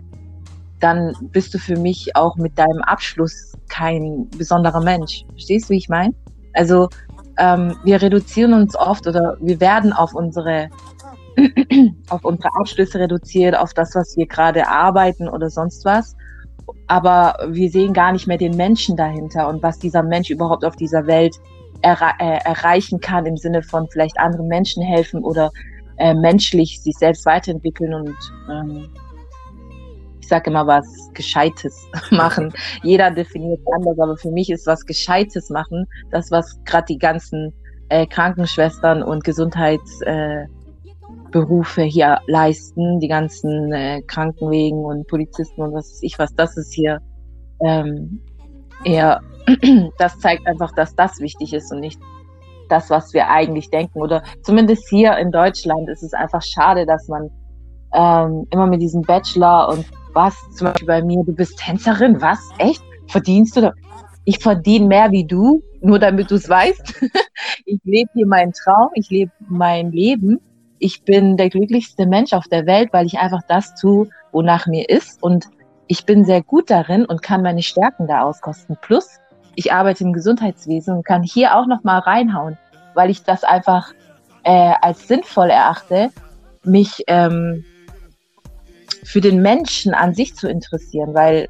[0.79, 5.25] dann bist du für mich auch mit deinem Abschluss kein besonderer Mensch.
[5.31, 6.13] Verstehst du, wie ich meine?
[6.53, 6.87] Also
[7.37, 10.69] ähm, wir reduzieren uns oft oder wir werden auf unsere
[12.09, 16.15] auf unsere Abschlüsse reduziert, auf das, was wir gerade arbeiten oder sonst was.
[16.87, 20.75] Aber wir sehen gar nicht mehr den Menschen dahinter und was dieser Mensch überhaupt auf
[20.75, 21.35] dieser Welt
[21.81, 25.51] erre äh, erreichen kann im Sinne von vielleicht anderen Menschen helfen oder
[25.97, 28.15] äh, menschlich sich selbst weiterentwickeln und
[28.49, 28.89] ähm,
[30.21, 32.53] ich sage immer was Gescheites machen.
[32.83, 37.53] Jeder definiert anders, aber für mich ist was Gescheites machen, das, was gerade die ganzen
[37.89, 40.47] äh, Krankenschwestern und Gesundheitsberufe äh,
[41.83, 46.73] hier leisten, die ganzen äh, Krankenwegen und Polizisten und was weiß ich was, das ist
[46.73, 46.99] hier
[47.63, 48.21] ähm,
[48.83, 49.21] eher,
[49.97, 51.99] das zeigt einfach, dass das wichtig ist und nicht
[52.69, 54.01] das, was wir eigentlich denken.
[54.01, 57.29] Oder zumindest hier in Deutschland ist es einfach schade, dass man
[57.93, 62.39] ähm, immer mit diesem Bachelor und was, zum Beispiel bei mir, du bist Tänzerin, was?
[62.57, 62.83] Echt?
[63.07, 63.61] Verdienst du?
[63.61, 63.73] Da?
[64.25, 67.01] Ich verdiene mehr wie du, nur damit du es weißt.
[67.65, 70.39] ich lebe hier meinen Traum, ich lebe mein Leben.
[70.79, 74.89] Ich bin der glücklichste Mensch auf der Welt, weil ich einfach das tue, wonach mir
[74.89, 75.21] ist.
[75.21, 75.47] Und
[75.87, 78.77] ich bin sehr gut darin und kann meine Stärken da auskosten.
[78.81, 79.19] Plus,
[79.55, 82.57] ich arbeite im Gesundheitswesen und kann hier auch noch mal reinhauen,
[82.93, 83.93] weil ich das einfach
[84.43, 86.11] äh, als sinnvoll erachte,
[86.63, 87.65] mich ähm,
[89.03, 91.49] für den Menschen an sich zu interessieren, weil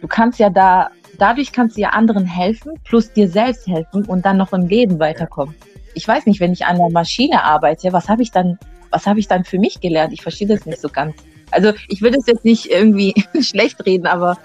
[0.00, 4.24] du kannst ja da, dadurch kannst du ja anderen helfen, plus dir selbst helfen und
[4.26, 5.54] dann noch im Leben weiterkommen.
[5.98, 8.56] Ich weiß nicht, wenn ich an der Maschine arbeite, was habe ich dann,
[8.90, 10.12] was habe ich dann für mich gelernt?
[10.12, 11.16] Ich verstehe das nicht so ganz.
[11.50, 14.38] Also ich will das jetzt nicht irgendwie schlecht reden, aber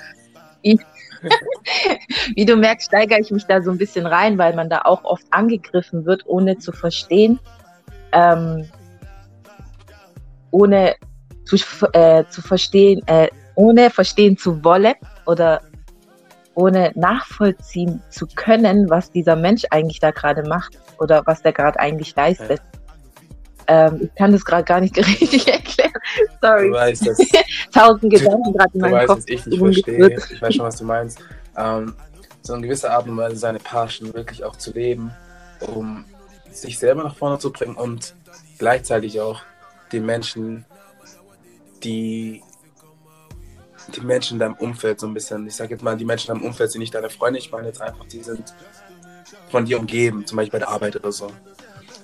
[0.64, 0.80] ich
[2.36, 5.06] Wie du merkst, steigere ich mich da so ein bisschen rein, weil man da auch
[5.06, 7.40] oft angegriffen wird, ohne zu verstehen,
[8.12, 8.68] ähm,
[10.52, 10.96] ohne
[11.46, 11.56] zu,
[11.94, 15.62] äh, zu verstehen, äh, ohne verstehen zu wollen oder
[16.56, 21.80] ohne nachvollziehen zu können, was dieser Mensch eigentlich da gerade macht oder was der gerade
[21.80, 22.62] eigentlich leistet.
[23.68, 25.94] Ähm, ich kann das gerade gar nicht richtig erklären.
[26.42, 26.68] Sorry.
[26.68, 27.18] Du weißt, dass,
[27.72, 29.20] Tausend Gedanken gerade in meinem weißt, Kopf.
[29.20, 30.18] Dass ich nicht verstehe.
[30.32, 31.20] Ich weiß schon, was du meinst.
[31.58, 31.96] Ähm,
[32.42, 35.12] so eine gewisse Art und Weise seine Passion wirklich auch zu leben,
[35.62, 36.04] um
[36.52, 38.14] sich selber nach vorne zu bringen und
[38.58, 39.42] gleichzeitig auch
[39.92, 40.66] den Menschen,
[41.84, 42.42] die
[43.96, 46.40] die Menschen in deinem Umfeld so ein bisschen, ich sage jetzt mal, die Menschen in
[46.40, 48.54] deinem Umfeld sind nicht deine Freunde, ich meine jetzt einfach, die sind
[49.50, 51.30] von dir umgeben, zum Beispiel bei der Arbeit oder so.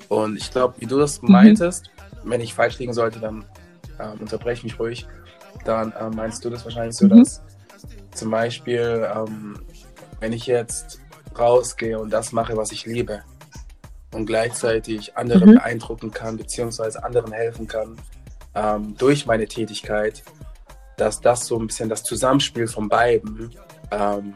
[0.07, 1.31] Und ich glaube, wie du das mhm.
[1.31, 1.89] meintest,
[2.23, 2.31] mhm.
[2.31, 3.45] wenn ich falsch liegen sollte, dann
[3.99, 5.07] ähm, unterbreche mich ruhig.
[5.65, 7.19] Dann ähm, meinst du das wahrscheinlich so, mhm.
[7.19, 7.41] dass
[8.13, 9.59] zum Beispiel, ähm,
[10.19, 10.99] wenn ich jetzt
[11.37, 13.21] rausgehe und das mache, was ich liebe
[14.11, 15.53] und gleichzeitig andere mhm.
[15.55, 17.97] beeindrucken kann, beziehungsweise anderen helfen kann
[18.55, 20.23] ähm, durch meine Tätigkeit,
[20.99, 23.51] dass das so ein bisschen das Zusammenspiel von beiden
[23.91, 24.33] ähm,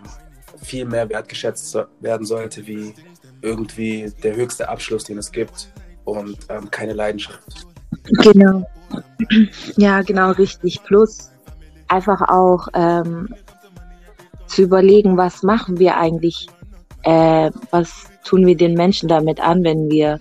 [0.62, 2.94] viel mehr wertgeschätzt werden sollte, wie
[3.42, 5.70] irgendwie der höchste Abschluss, den es gibt
[6.06, 7.68] und ähm, keine Leidenschaft.
[8.24, 8.68] Genau.
[9.78, 10.84] Ja, genau, richtig.
[10.84, 11.30] Plus
[11.88, 13.34] einfach auch ähm,
[14.48, 16.48] zu überlegen, was machen wir eigentlich,
[17.04, 20.20] äh, was tun wir den Menschen damit an, wenn wir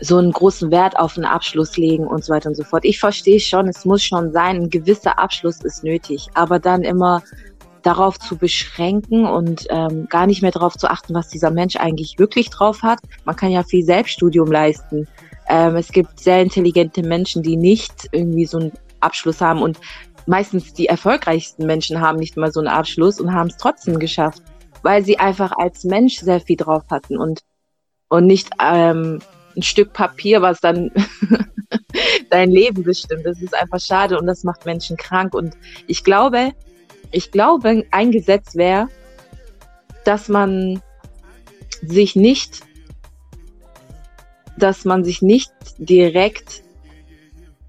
[0.00, 2.84] so einen großen Wert auf einen Abschluss legen und so weiter und so fort.
[2.84, 7.22] Ich verstehe schon, es muss schon sein, ein gewisser Abschluss ist nötig, aber dann immer
[7.82, 12.18] darauf zu beschränken und ähm, gar nicht mehr darauf zu achten, was dieser Mensch eigentlich
[12.18, 12.98] wirklich drauf hat.
[13.24, 15.06] Man kann ja viel Selbststudium leisten.
[15.48, 19.78] Ähm, es gibt sehr intelligente Menschen, die nicht irgendwie so einen Abschluss haben und
[20.26, 24.42] meistens die erfolgreichsten Menschen haben nicht mal so einen Abschluss und haben es trotzdem geschafft,
[24.82, 27.42] weil sie einfach als Mensch sehr viel drauf hatten und
[28.08, 29.20] und nicht ähm,
[29.56, 30.90] ein Stück Papier, was dann
[32.30, 33.24] dein Leben bestimmt.
[33.24, 35.34] Das ist einfach schade und das macht Menschen krank.
[35.34, 36.52] Und ich glaube,
[37.10, 38.88] ich glaube, ein Gesetz wäre,
[40.04, 40.82] dass man
[41.82, 42.60] sich nicht,
[44.56, 46.62] dass man sich nicht direkt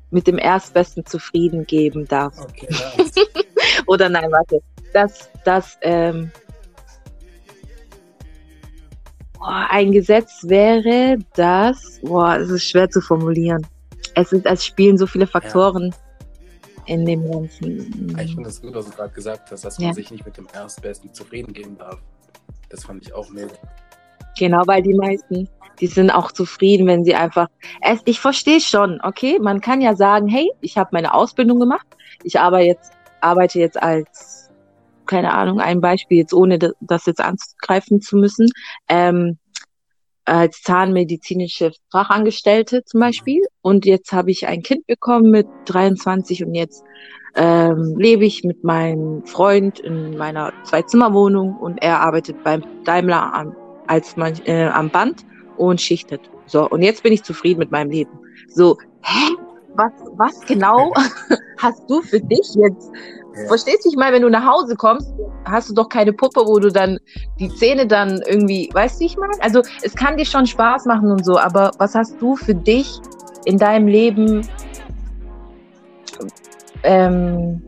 [0.10, 2.40] mit dem Erstbesten zufrieden geben darf.
[2.40, 3.12] Okay, nice.
[3.88, 4.62] Oder nein, warte.
[4.94, 6.32] Dass, dass ähm,
[9.48, 13.66] ein Gesetz wäre, dass, boah, es ist schwer zu formulieren.
[14.16, 15.92] Es, ist, es spielen so viele Faktoren.
[15.92, 15.98] Ja
[16.88, 18.18] in dem ganzen.
[18.20, 20.48] Ich finde das gut, was du gerade gesagt hast, dass man sich nicht mit dem
[20.54, 22.00] Erstbesten zufrieden geben darf.
[22.70, 23.60] Das fand ich auch nett.
[24.38, 27.48] Genau, weil die meisten, die sind auch zufrieden, wenn sie einfach.
[27.82, 29.38] Es, ich verstehe schon, okay?
[29.40, 31.86] Man kann ja sagen, hey, ich habe meine Ausbildung gemacht,
[32.24, 34.37] ich arbeite jetzt, arbeite jetzt als
[35.08, 38.50] keine Ahnung, ein Beispiel jetzt, ohne das jetzt anzugreifen zu müssen,
[38.88, 39.38] ähm,
[40.26, 43.42] als zahnmedizinische Fachangestellte zum Beispiel.
[43.62, 46.84] Und jetzt habe ich ein Kind bekommen mit 23 und jetzt
[47.36, 53.56] ähm, lebe ich mit meinem Freund in meiner Zwei-Zimmer-Wohnung und er arbeitet beim Daimler am,
[53.88, 56.22] als man, äh, am Band und schichtet.
[56.46, 58.12] So, und jetzt bin ich zufrieden mit meinem Leben.
[58.50, 59.47] So, hä?
[59.78, 60.92] Was, was genau
[61.58, 62.92] hast du für dich jetzt?
[63.36, 63.48] Ja.
[63.48, 65.14] Verstehst du, ich meine, wenn du nach Hause kommst,
[65.46, 67.00] hast du doch keine Puppe, wo du dann
[67.40, 69.34] die Zähne dann irgendwie, weißt du, ich meine?
[69.40, 73.00] Also, es kann dir schon Spaß machen und so, aber was hast du für dich
[73.46, 74.48] in deinem Leben
[76.82, 77.62] ähm,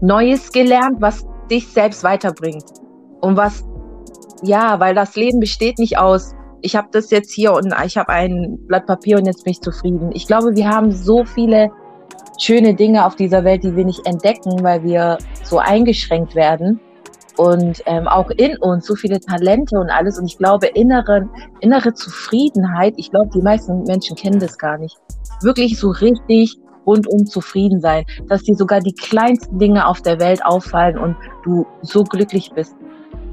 [0.00, 2.64] Neues gelernt, was dich selbst weiterbringt?
[3.20, 3.64] Und was,
[4.42, 8.10] ja, weil das Leben besteht nicht aus ich habe das jetzt hier und ich habe
[8.10, 10.10] ein Blatt Papier und jetzt bin ich zufrieden.
[10.12, 11.70] Ich glaube, wir haben so viele
[12.38, 16.80] schöne Dinge auf dieser Welt, die wir nicht entdecken, weil wir so eingeschränkt werden.
[17.36, 20.18] Und ähm, auch in uns so viele Talente und alles.
[20.18, 21.28] Und ich glaube, innere,
[21.60, 24.96] innere Zufriedenheit, ich glaube, die meisten Menschen kennen das gar nicht.
[25.42, 30.44] Wirklich so richtig rundum zufrieden sein, dass dir sogar die kleinsten Dinge auf der Welt
[30.44, 32.74] auffallen und du so glücklich bist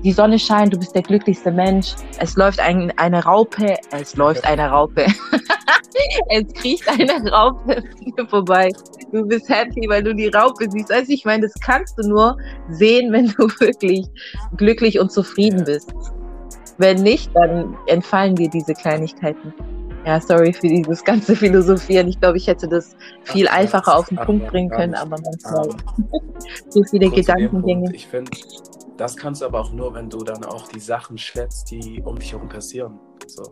[0.03, 1.95] die Sonne scheint, du bist der glücklichste Mensch.
[2.19, 5.05] Es läuft ein, eine Raupe, es läuft eine Raupe.
[6.29, 7.83] es kriecht eine Raupe
[8.29, 8.71] vorbei.
[9.11, 10.91] Du bist happy, weil du die Raupe siehst.
[10.91, 12.37] Also ich meine, das kannst du nur
[12.69, 14.05] sehen, wenn du wirklich
[14.57, 15.93] glücklich und zufrieden bist.
[16.77, 19.53] Wenn nicht, dann entfallen dir diese Kleinigkeiten.
[20.05, 22.07] Ja, sorry für dieses ganze Philosophieren.
[22.07, 25.69] Ich glaube, ich hätte das viel einfacher auf den Punkt bringen können, aber manchmal
[26.69, 27.91] so viele Gedankengänge.
[27.93, 28.31] Ich finde,
[28.97, 32.17] das kannst du aber auch nur, wenn du dann auch die Sachen schätzt, die um
[32.17, 32.99] dich herum passieren.
[33.27, 33.43] So.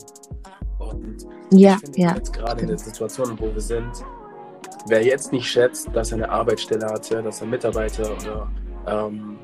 [0.79, 2.15] Und ja, ich finde ja.
[2.15, 3.91] jetzt gerade in der Situation, wo wir sind,
[4.87, 8.51] wer jetzt nicht schätzt, dass er eine Arbeitsstelle hatte, dass er Mitarbeiter oder
[8.87, 9.37] ähm,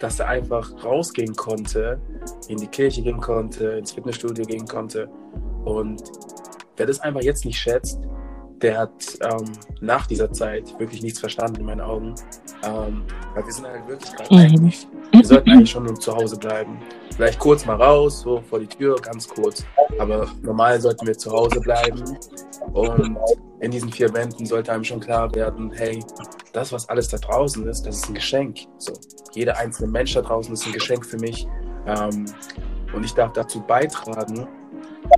[0.00, 2.00] dass er einfach rausgehen konnte,
[2.48, 5.08] in die Kirche gehen konnte, ins Fitnessstudio gehen konnte.
[5.64, 6.02] Und
[6.76, 8.00] wer das einfach jetzt nicht schätzt,
[8.64, 12.14] der hat ähm, nach dieser Zeit wirklich nichts verstanden in meinen Augen.
[12.62, 14.40] Ähm, weil wir sind halt wirklich gerade mhm.
[14.40, 16.78] eigentlich, wir sollten eigentlich schon nur zu Hause bleiben.
[17.14, 19.66] Vielleicht kurz mal raus, so vor die Tür, ganz kurz.
[19.98, 22.02] Aber normal sollten wir zu Hause bleiben.
[22.72, 23.18] Und
[23.60, 26.02] in diesen vier Wänden sollte einem schon klar werden, hey,
[26.54, 28.60] das, was alles da draußen ist, das ist ein Geschenk.
[28.78, 28.94] So,
[29.34, 31.46] jeder einzelne Mensch da draußen ist ein Geschenk für mich.
[31.86, 32.24] Ähm,
[32.94, 34.48] und ich darf dazu beitragen,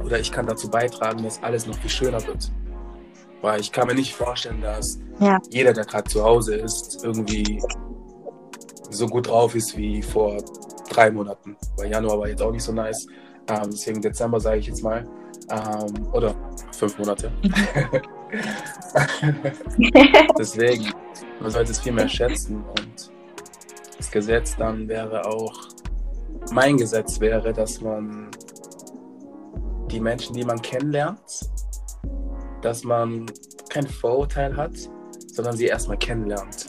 [0.04, 2.50] oder ich kann dazu beitragen, dass alles noch viel schöner wird.
[3.42, 5.38] Weil ich kann mir nicht vorstellen, dass ja.
[5.50, 7.62] jeder, der gerade zu Hause ist, irgendwie
[8.90, 10.36] so gut drauf ist wie vor
[10.88, 11.56] drei Monaten.
[11.76, 13.06] Weil Januar war jetzt auch nicht so nice.
[13.48, 15.06] Ähm, deswegen Dezember sage ich jetzt mal.
[15.50, 16.34] Ähm, oder
[16.72, 17.30] fünf Monate.
[20.38, 20.92] deswegen,
[21.40, 22.64] man sollte es viel mehr schätzen.
[22.64, 23.12] Und
[23.96, 25.68] das Gesetz dann wäre auch,
[26.52, 28.30] mein Gesetz wäre, dass man
[29.90, 31.20] die Menschen, die man kennenlernt,
[32.66, 33.26] dass man
[33.68, 34.72] kein Vorurteil hat,
[35.28, 36.66] sondern sie erstmal kennenlernt.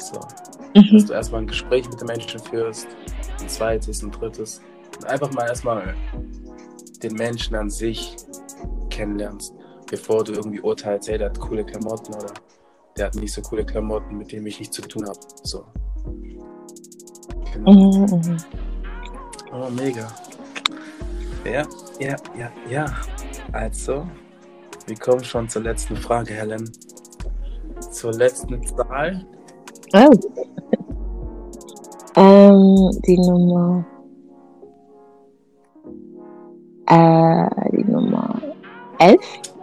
[0.00, 0.18] So.
[0.74, 0.94] Mhm.
[0.94, 2.88] Dass du erstmal ein Gespräch mit den Menschen führst,
[3.40, 4.60] ein zweites, ein drittes.
[4.96, 5.94] Und einfach mal erstmal
[7.04, 8.16] den Menschen an sich
[8.90, 9.54] kennenlernst,
[9.88, 12.34] bevor du irgendwie urteilst, hey, der hat coole Klamotten oder
[12.96, 15.20] der hat nicht so coole Klamotten, mit denen ich nichts zu tun habe.
[15.44, 15.64] So.
[17.52, 17.72] Genau.
[17.72, 18.36] Mhm, mhm.
[19.52, 20.08] Oh, mega.
[21.44, 21.62] Ja,
[22.00, 22.86] ja, ja, ja.
[23.52, 24.08] Also,
[24.92, 26.70] wir kommen schon zur letzten Frage, Helen.
[27.92, 29.24] Zur letzten Zahl.
[29.94, 30.10] Oh.
[32.16, 33.86] ähm, die Nummer.
[36.88, 38.38] Äh, die Nummer
[38.98, 39.18] 11.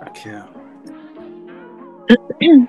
[0.08, 0.42] Okay.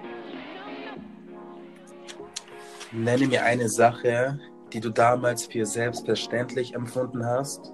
[2.92, 4.38] Nenne mir eine Sache,
[4.74, 7.72] die du damals für selbstverständlich empfunden hast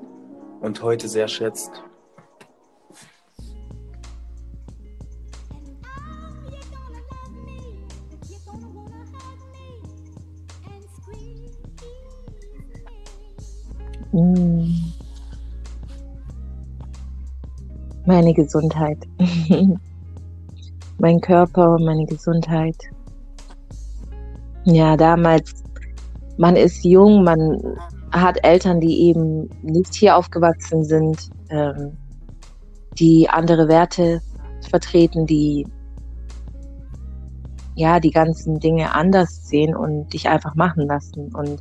[0.61, 1.83] und heute sehr schätzt.
[14.17, 14.93] Mm.
[18.07, 18.99] Meine Gesundheit.
[20.99, 22.77] mein Körper, meine Gesundheit.
[24.65, 25.63] Ja, damals,
[26.39, 27.61] man ist jung, man
[28.11, 31.99] hat Eltern, die eben nicht hier aufgewachsen sind, ähm,
[32.99, 34.23] die andere Werte
[34.71, 35.67] vertreten, die
[37.75, 41.35] ja die ganzen Dinge anders sehen und dich einfach machen lassen.
[41.35, 41.61] Und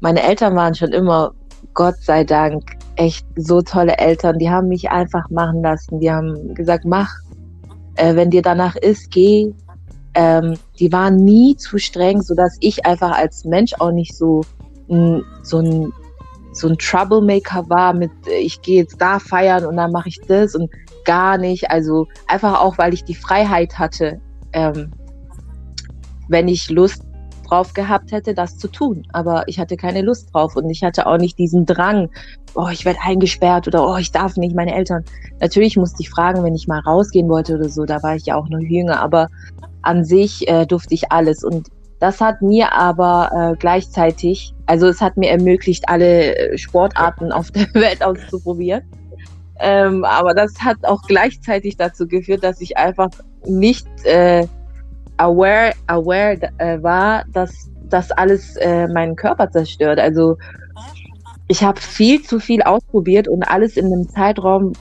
[0.00, 1.32] meine Eltern waren schon immer
[1.72, 4.38] Gott sei Dank echt so tolle Eltern.
[4.38, 6.00] Die haben mich einfach machen lassen.
[6.00, 7.12] Die haben gesagt, mach,
[7.96, 9.52] äh, wenn dir danach ist, geh.
[10.14, 14.42] ähm, die waren nie zu streng, sodass ich einfach als Mensch auch nicht so,
[15.42, 15.92] so ein
[16.54, 20.54] so ein Troublemaker war mit, ich gehe jetzt da feiern und dann mache ich das
[20.54, 20.70] und
[21.04, 21.70] gar nicht.
[21.70, 24.20] Also einfach auch, weil ich die Freiheit hatte,
[24.52, 24.92] ähm,
[26.28, 27.02] wenn ich Lust
[27.44, 29.06] drauf gehabt hätte, das zu tun.
[29.12, 32.10] Aber ich hatte keine Lust drauf und ich hatte auch nicht diesen Drang,
[32.54, 35.04] oh, ich werde eingesperrt oder oh, ich darf nicht, meine Eltern.
[35.40, 38.36] Natürlich musste ich fragen, wenn ich mal rausgehen wollte oder so, da war ich ja
[38.36, 39.28] auch noch jünger, aber
[39.82, 41.44] an sich äh, durfte ich alles.
[41.44, 41.68] Und
[42.00, 47.50] das hat mir aber äh, gleichzeitig, also es hat mir ermöglicht, alle äh, Sportarten auf
[47.50, 48.82] der Welt auszuprobieren.
[49.60, 53.10] Ähm, aber das hat auch gleichzeitig dazu geführt, dass ich einfach
[53.46, 54.46] nicht äh,
[55.16, 59.98] aware, aware äh, war, dass das alles äh, meinen Körper zerstört.
[59.98, 60.36] Also
[61.48, 64.72] ich habe viel zu viel ausprobiert und alles in einem Zeitraum,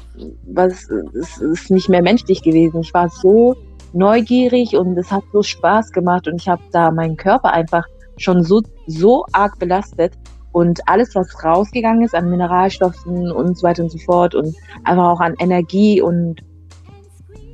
[0.48, 2.82] was es ist nicht mehr menschlich gewesen.
[2.82, 3.56] Ich war so
[3.92, 7.86] neugierig und es hat so Spaß gemacht und ich habe da meinen Körper einfach
[8.18, 10.14] schon so so arg belastet
[10.52, 15.10] und alles was rausgegangen ist an Mineralstoffen und so weiter und so fort und einfach
[15.10, 16.42] auch an Energie und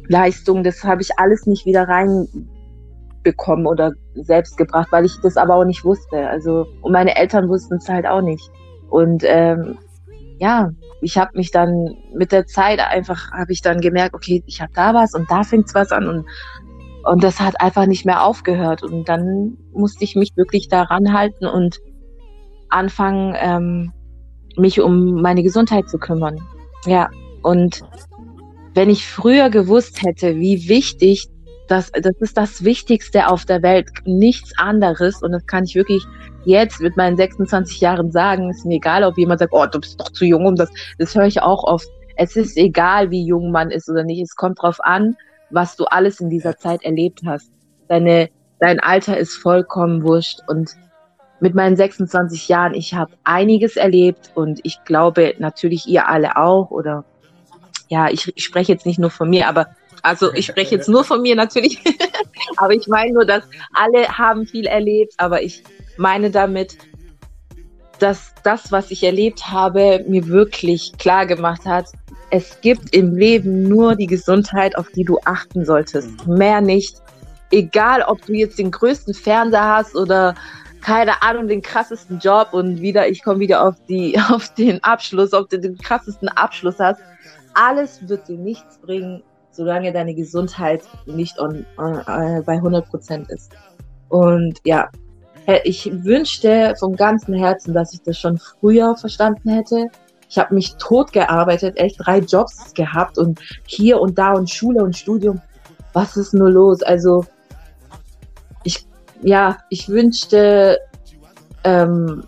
[0.07, 2.27] Leistung, das habe ich alles nicht wieder rein
[3.23, 6.27] bekommen oder selbst gebracht, weil ich das aber auch nicht wusste.
[6.27, 8.49] Also und meine Eltern wussten es halt auch nicht.
[8.89, 9.77] Und ähm,
[10.39, 14.61] ja, ich habe mich dann mit der Zeit einfach habe ich dann gemerkt, okay, ich
[14.61, 16.25] habe da was und da fängt's was an und
[17.03, 18.83] und das hat einfach nicht mehr aufgehört.
[18.83, 21.79] Und dann musste ich mich wirklich daran halten und
[22.69, 23.93] anfangen, ähm,
[24.57, 26.39] mich um meine Gesundheit zu kümmern.
[26.85, 27.09] Ja,
[27.41, 27.83] und
[28.73, 31.29] wenn ich früher gewusst hätte, wie wichtig
[31.69, 35.21] das, das ist das Wichtigste auf der Welt, nichts anderes.
[35.21, 36.03] Und das kann ich wirklich
[36.45, 38.49] jetzt mit meinen 26 Jahren sagen.
[38.49, 40.69] Ist mir egal, ob jemand sagt, oh, du bist doch zu jung um das.
[40.97, 41.87] Das höre ich auch oft.
[42.15, 44.21] Es ist egal, wie jung man ist oder nicht.
[44.21, 45.15] Es kommt drauf an,
[45.51, 47.51] was du alles in dieser Zeit erlebt hast.
[47.87, 48.29] Deine,
[48.59, 50.39] dein Alter ist vollkommen wurscht.
[50.47, 50.75] Und
[51.39, 56.71] mit meinen 26 Jahren, ich habe einiges erlebt und ich glaube natürlich ihr alle auch
[56.71, 57.05] oder
[57.89, 59.67] ja, ich, ich spreche jetzt nicht nur von mir, aber
[60.03, 61.79] also ich spreche jetzt nur von mir natürlich,
[62.57, 65.63] aber ich meine nur, dass alle haben viel erlebt, aber ich
[65.97, 66.77] meine damit,
[67.99, 71.87] dass das, was ich erlebt habe, mir wirklich klar gemacht hat,
[72.31, 76.27] es gibt im Leben nur die Gesundheit, auf die du achten solltest.
[76.27, 76.35] Mhm.
[76.35, 76.97] Mehr nicht.
[77.51, 80.35] Egal, ob du jetzt den größten Fernseher hast oder
[80.81, 85.33] keine Ahnung, den krassesten Job und wieder, ich komme wieder auf die, auf den Abschluss,
[85.33, 87.01] ob du den krassesten Abschluss hast.
[87.55, 89.23] Alles wird dir nichts bringen,
[89.59, 93.51] solange deine Gesundheit nicht on, äh, bei 100 Prozent ist.
[94.07, 94.89] Und ja,
[95.65, 99.87] ich wünschte vom ganzen Herzen, dass ich das schon früher verstanden hätte.
[100.29, 104.81] Ich habe mich tot gearbeitet, echt drei Jobs gehabt und hier und da und Schule
[104.81, 105.41] und Studium.
[105.91, 106.81] Was ist nur los?
[106.81, 107.25] Also
[108.63, 108.87] ich,
[109.21, 110.79] ja, ich wünschte,
[111.65, 112.23] ähm,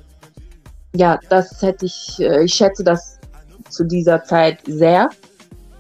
[0.94, 3.22] ja, das hätte ich, äh, ich schätze das
[3.70, 5.10] zu dieser Zeit sehr.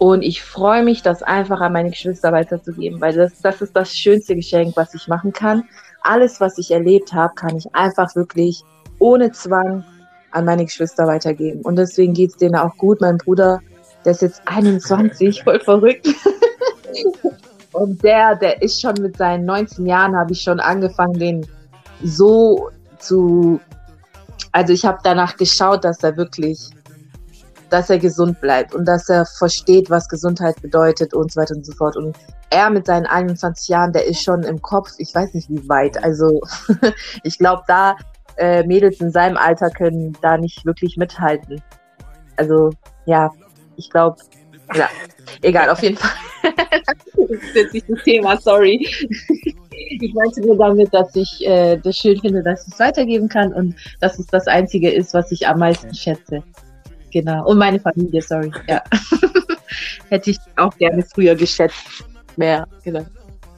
[0.01, 3.95] Und ich freue mich, das einfach an meine Geschwister weiterzugeben, weil das, das ist das
[3.95, 5.63] schönste Geschenk, was ich machen kann.
[6.01, 8.63] Alles, was ich erlebt habe, kann ich einfach wirklich
[8.97, 9.85] ohne Zwang
[10.31, 11.61] an meine Geschwister weitergeben.
[11.61, 12.99] Und deswegen geht es denen auch gut.
[12.99, 13.59] Mein Bruder,
[14.03, 16.07] der ist jetzt 21, voll verrückt.
[17.73, 21.47] Und der, der ist schon mit seinen 19 Jahren, habe ich schon angefangen, den
[22.03, 23.61] so zu.
[24.51, 26.71] Also ich habe danach geschaut, dass er wirklich
[27.71, 31.65] dass er gesund bleibt und dass er versteht, was Gesundheit bedeutet und so weiter und
[31.65, 31.95] so fort.
[31.95, 32.17] Und
[32.49, 36.03] er mit seinen 21 Jahren, der ist schon im Kopf, ich weiß nicht wie weit.
[36.03, 36.41] Also
[37.23, 37.95] ich glaube, da
[38.37, 41.61] äh, Mädels in seinem Alter können da nicht wirklich mithalten.
[42.35, 42.71] Also
[43.05, 43.31] ja,
[43.77, 44.17] ich glaube,
[44.73, 44.89] ja,
[45.41, 46.11] egal, auf jeden Fall.
[46.53, 48.85] das ist jetzt nicht das Thema, sorry.
[49.71, 53.53] Ich meinte nur damit, dass ich äh, das schön finde, dass ich es weitergeben kann
[53.53, 56.43] und dass es das Einzige ist, was ich am meisten schätze.
[57.11, 57.45] Genau.
[57.45, 58.51] Und meine Familie, sorry.
[58.67, 58.81] Ja.
[60.09, 62.03] Hätte ich auch gerne früher geschätzt.
[62.37, 63.05] Mehr, genau.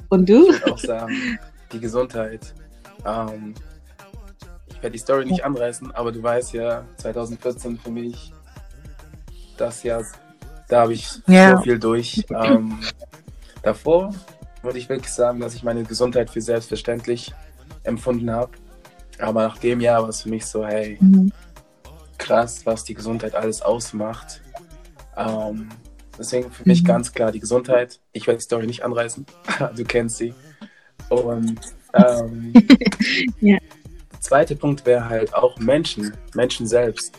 [0.10, 0.50] Und du?
[0.50, 1.40] Ich würde auch sagen,
[1.72, 2.54] die Gesundheit.
[3.06, 3.54] Ähm,
[4.70, 8.32] ich werde die Story nicht anreißen, aber du weißt ja, 2014 für mich,
[9.58, 10.04] das Jahr,
[10.68, 11.58] da habe ich ja.
[11.58, 12.26] so viel durch.
[12.30, 12.80] Ähm,
[13.62, 14.14] davor
[14.62, 17.34] würde ich wirklich sagen, dass ich meine Gesundheit für selbstverständlich
[17.84, 18.52] empfunden habe.
[19.20, 21.32] Aber nach dem Jahr war es für mich so, hey, mhm
[22.24, 24.42] krass, was die Gesundheit alles ausmacht.
[25.18, 25.70] Ähm,
[26.18, 26.88] deswegen für mich mhm.
[26.88, 28.00] ganz klar die Gesundheit.
[28.14, 29.26] Ich werde die Story nicht anreißen.
[29.76, 30.34] du kennst sie.
[31.10, 31.60] Und
[31.94, 32.54] ähm,
[33.42, 33.58] ja.
[34.12, 37.18] der zweite Punkt wäre halt auch Menschen, Menschen selbst.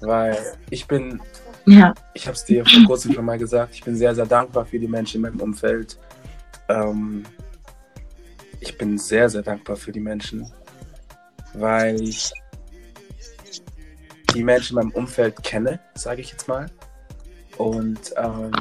[0.00, 0.36] Weil
[0.70, 1.20] ich bin,
[1.66, 1.94] ja.
[2.12, 4.78] ich habe es dir vor kurzem schon mal gesagt, ich bin sehr, sehr dankbar für
[4.78, 5.98] die Menschen in meinem Umfeld.
[6.68, 7.24] Ähm,
[8.60, 10.50] ich bin sehr, sehr dankbar für die Menschen,
[11.54, 12.32] weil ich
[14.34, 16.66] die Menschen in meinem Umfeld kenne, sage ich jetzt mal.
[17.56, 18.52] Und ähm,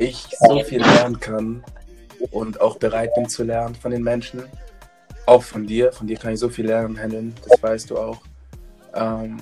[0.00, 1.64] ich so viel lernen kann
[2.30, 4.42] und auch bereit bin zu lernen von den Menschen.
[5.26, 5.92] Auch von dir.
[5.92, 7.34] Von dir kann ich so viel lernen, Helen.
[7.48, 8.20] Das weißt du auch.
[8.94, 9.40] Ähm,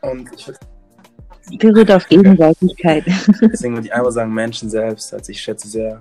[0.00, 0.30] und
[1.50, 3.04] ich beruht auf Gegenseitigkeit.
[3.52, 5.12] Deswegen würde ich einfach sagen, Menschen selbst.
[5.12, 6.00] Also ich schätze sehr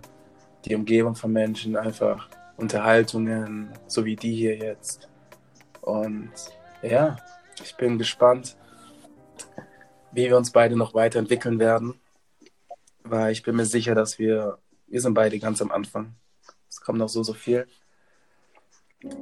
[0.66, 5.10] die Umgebung von Menschen, einfach Unterhaltungen, so wie die hier jetzt.
[5.82, 6.32] Und
[6.82, 7.18] ja,
[7.62, 8.58] ich bin gespannt,
[10.12, 12.00] wie wir uns beide noch weiterentwickeln werden.
[13.04, 16.16] Weil ich bin mir sicher, dass wir, wir sind beide ganz am Anfang.
[16.70, 17.68] Es kommt noch so, so viel.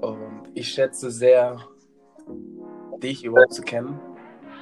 [0.02, 1.60] Und ich schätze sehr,
[3.02, 4.00] dich überhaupt zu kennen.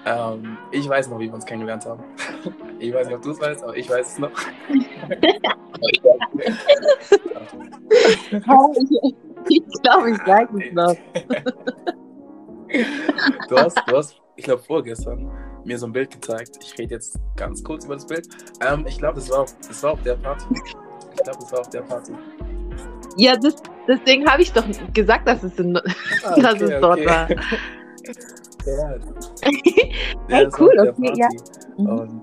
[0.06, 2.04] Ähm, ich weiß noch, wie wir uns kennengelernt haben.
[2.82, 4.32] Ich weiß nicht, ob du es weißt, aber ich weiß es noch.
[9.50, 10.96] ich glaube, ich weiß es noch.
[13.48, 15.30] Du hast, du hast ich glaube, vorgestern
[15.66, 16.58] mir so ein Bild gezeigt.
[16.62, 18.28] Ich rede jetzt ganz kurz über das Bild.
[18.66, 20.46] Ähm, ich glaube, das war, das war auf der Party.
[20.66, 22.14] Ich glaube, das war auf der Party.
[23.18, 23.56] Ja, das,
[23.86, 24.64] deswegen habe ich doch
[24.94, 25.82] gesagt, dass es, in, ah,
[26.32, 27.06] okay, dass es dort okay.
[27.06, 27.30] war.
[28.66, 28.96] ja.
[30.30, 31.28] hey, cool, okay, ja.
[31.78, 31.90] Mhm.
[31.90, 32.22] Und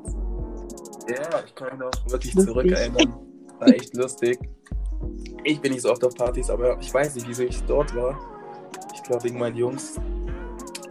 [1.09, 2.55] ja, ich kann mich noch wirklich lustig.
[2.55, 3.15] zurückerinnern.
[3.59, 4.39] War echt lustig.
[5.45, 8.36] Ich bin nicht so oft auf Partys, aber ich weiß nicht, wieso ich dort war.
[8.95, 10.01] Ich glaube, wegen meinen Jungs.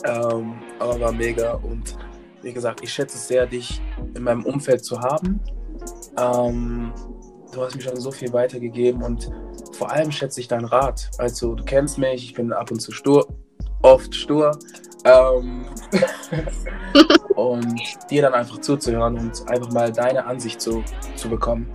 [0.06, 1.98] Ähm, aber war mega und
[2.42, 3.82] wie gesagt, ich schätze es sehr, dich
[4.14, 5.40] in meinem Umfeld zu haben.
[6.18, 6.94] Ähm,
[7.52, 9.32] du hast mir schon so viel weitergegeben und
[9.74, 11.10] vor allem schätze ich deinen Rat.
[11.18, 13.28] Also, du kennst mich, ich bin ab und zu stur,
[13.82, 14.58] oft stur.
[15.06, 15.66] Ähm,
[17.36, 20.84] und dir dann einfach zuzuhören und einfach mal deine Ansicht zu,
[21.16, 21.68] zu bekommen,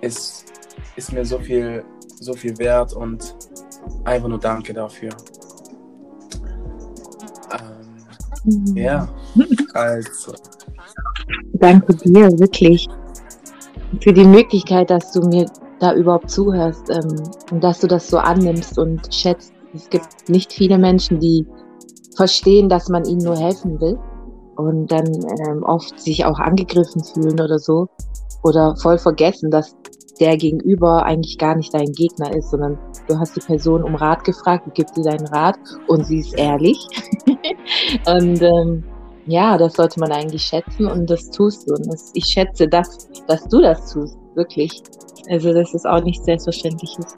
[0.00, 0.46] ist,
[0.96, 1.84] ist mir so viel,
[2.20, 3.34] so viel wert und
[4.04, 5.10] einfach nur danke dafür.
[7.52, 9.08] Ähm, ja,
[9.74, 10.32] also.
[11.54, 12.88] Danke dir, wirklich,
[14.00, 15.46] für die Möglichkeit, dass du mir
[15.80, 19.52] da überhaupt zuhörst ähm, und dass du das so annimmst und schätzt.
[19.74, 21.46] Es gibt nicht viele Menschen, die
[22.16, 23.98] verstehen, dass man ihnen nur helfen will
[24.56, 25.06] und dann
[25.48, 27.88] ähm, oft sich auch angegriffen fühlen oder so
[28.42, 29.74] oder voll vergessen, dass
[30.20, 34.24] der Gegenüber eigentlich gar nicht dein Gegner ist, sondern du hast die Person um Rat
[34.24, 35.58] gefragt, gibt dir deinen Rat
[35.88, 36.78] und sie ist ehrlich.
[38.06, 38.84] und ähm,
[39.26, 41.74] ja, das sollte man eigentlich schätzen und das tust du.
[41.74, 44.82] Und das, ich schätze, dass, dass du das tust, wirklich.
[45.30, 47.14] Also, dass es auch nicht selbstverständlich ist.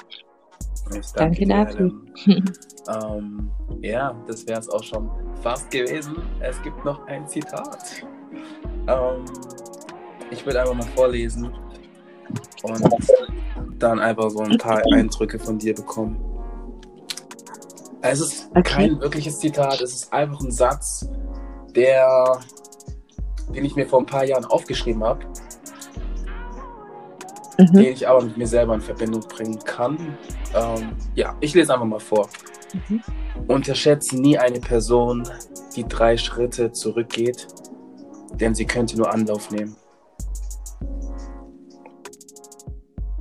[1.17, 1.93] danke, danke dafür.
[3.19, 3.51] ähm,
[3.83, 5.11] ja, das wäre es auch schon
[5.43, 6.17] fast gewesen.
[6.41, 8.05] Es gibt noch ein Zitat.
[8.87, 9.25] Ähm,
[10.31, 11.53] ich will einfach mal vorlesen
[12.63, 12.83] und
[13.79, 16.19] dann einfach so ein paar Eindrücke von dir bekommen.
[18.03, 18.63] Es ist okay.
[18.63, 21.09] kein wirkliches Zitat, es ist einfach ein Satz,
[21.75, 22.41] der,
[23.55, 25.25] den ich mir vor ein paar Jahren aufgeschrieben habe,
[27.59, 27.73] mhm.
[27.73, 30.17] den ich aber mit mir selber in Verbindung bringen kann.
[30.55, 32.29] Ähm, ja, ich lese einfach mal vor.
[32.89, 33.03] Mhm.
[33.49, 35.29] Unterschätze nie eine Person,
[35.75, 37.49] die drei Schritte zurückgeht,
[38.35, 39.77] denn sie könnte nur Anlauf nehmen.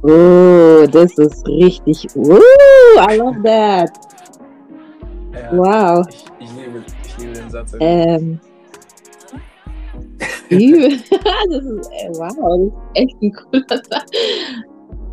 [0.02, 2.08] Oh, das ist richtig.
[2.16, 2.40] Oh,
[3.00, 3.92] I love that.
[5.34, 6.06] Ja, wow.
[6.08, 7.76] Ich, ich, liebe, ich liebe den Satz.
[7.80, 8.40] Ähm,
[10.50, 14.12] das ist, äh, wow, das ist echt ein cooler Satz.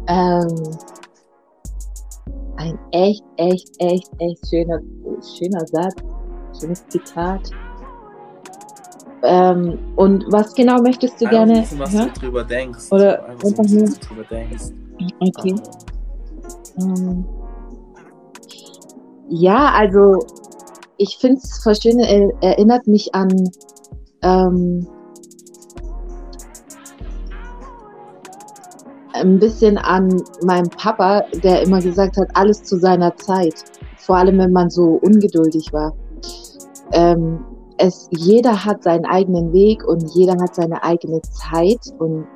[0.08, 0.76] Ähm,
[2.56, 4.80] ein echt, echt, echt, echt schöner,
[5.36, 5.96] schöner Satz,
[6.60, 7.50] schönes Zitat.
[9.24, 12.10] Ähm, und was genau möchtest du gerne wissen, was hören?
[12.14, 12.90] du drüber denkst.
[12.90, 14.64] Oder einfach, einfach du drüber denkst.
[15.20, 15.54] Okay.
[16.80, 17.24] Ähm,
[19.28, 20.26] ja, also
[20.96, 23.28] ich finde es voll schön, er, erinnert mich an
[24.22, 24.86] ähm,
[29.14, 33.54] ein bisschen an meinen Papa, der immer gesagt hat, alles zu seiner Zeit.
[33.98, 35.94] Vor allem, wenn man so ungeduldig war.
[36.92, 37.44] Ähm,
[37.78, 42.26] es, jeder hat seinen eigenen Weg und jeder hat seine eigene Zeit und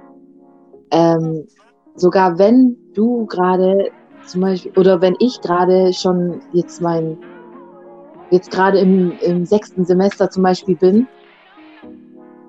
[0.91, 1.47] ähm,
[1.95, 3.91] sogar wenn du gerade
[4.26, 7.18] zum Beispiel oder wenn ich gerade schon jetzt mein
[8.30, 11.07] jetzt gerade im, im sechsten Semester zum Beispiel bin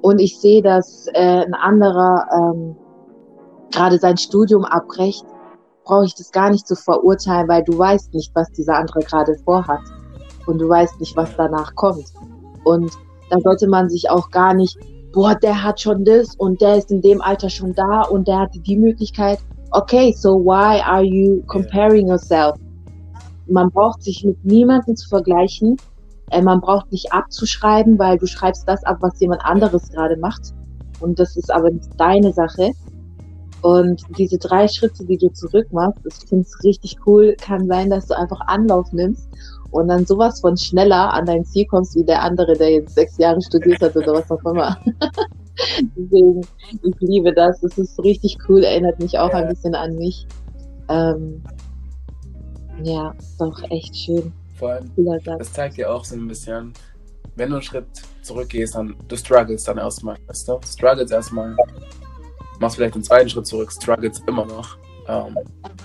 [0.01, 2.75] und ich sehe, dass äh, ein anderer ähm,
[3.71, 5.25] gerade sein Studium abbrecht,
[5.83, 9.35] brauche ich das gar nicht zu verurteilen, weil du weißt nicht, was dieser andere gerade
[9.45, 9.81] vorhat
[10.45, 12.05] und du weißt nicht, was danach kommt.
[12.67, 12.91] Und
[13.29, 14.77] da sollte man sich auch gar nicht,
[15.13, 18.39] boah, der hat schon das und der ist in dem Alter schon da und der
[18.39, 19.39] hatte die Möglichkeit,
[19.71, 22.57] okay, so why are you comparing yourself?
[23.47, 25.77] Man braucht sich mit niemandem zu vergleichen.
[26.31, 30.53] Äh, man braucht nicht abzuschreiben, weil du schreibst das ab, was jemand anderes gerade macht.
[30.99, 32.71] Und das ist aber nicht deine Sache.
[33.61, 37.35] Und diese drei Schritte, die du zurück machst, ich finde es richtig cool.
[37.39, 39.29] Kann sein, dass du einfach Anlauf nimmst
[39.71, 43.17] und dann sowas von schneller an dein Ziel kommst, wie der andere, der jetzt sechs
[43.17, 44.77] Jahre studiert hat oder was auch immer.
[45.95, 46.41] Deswegen,
[46.83, 47.61] ich liebe das.
[47.61, 49.37] Das ist richtig cool, erinnert mich auch ja.
[49.37, 50.27] ein bisschen an mich.
[50.89, 51.43] Ähm,
[52.83, 54.31] ja, doch echt schön.
[54.55, 54.91] Vor allem,
[55.37, 56.73] das zeigt dir auch so ein bisschen,
[57.35, 57.85] wenn du einen Schritt
[58.21, 60.59] zurückgehst, dann du struggles dann erstmal, weißt du?
[60.65, 61.55] Struggles erstmal,
[62.59, 65.37] machst vielleicht einen zweiten Schritt zurück, struggles immer noch, ähm,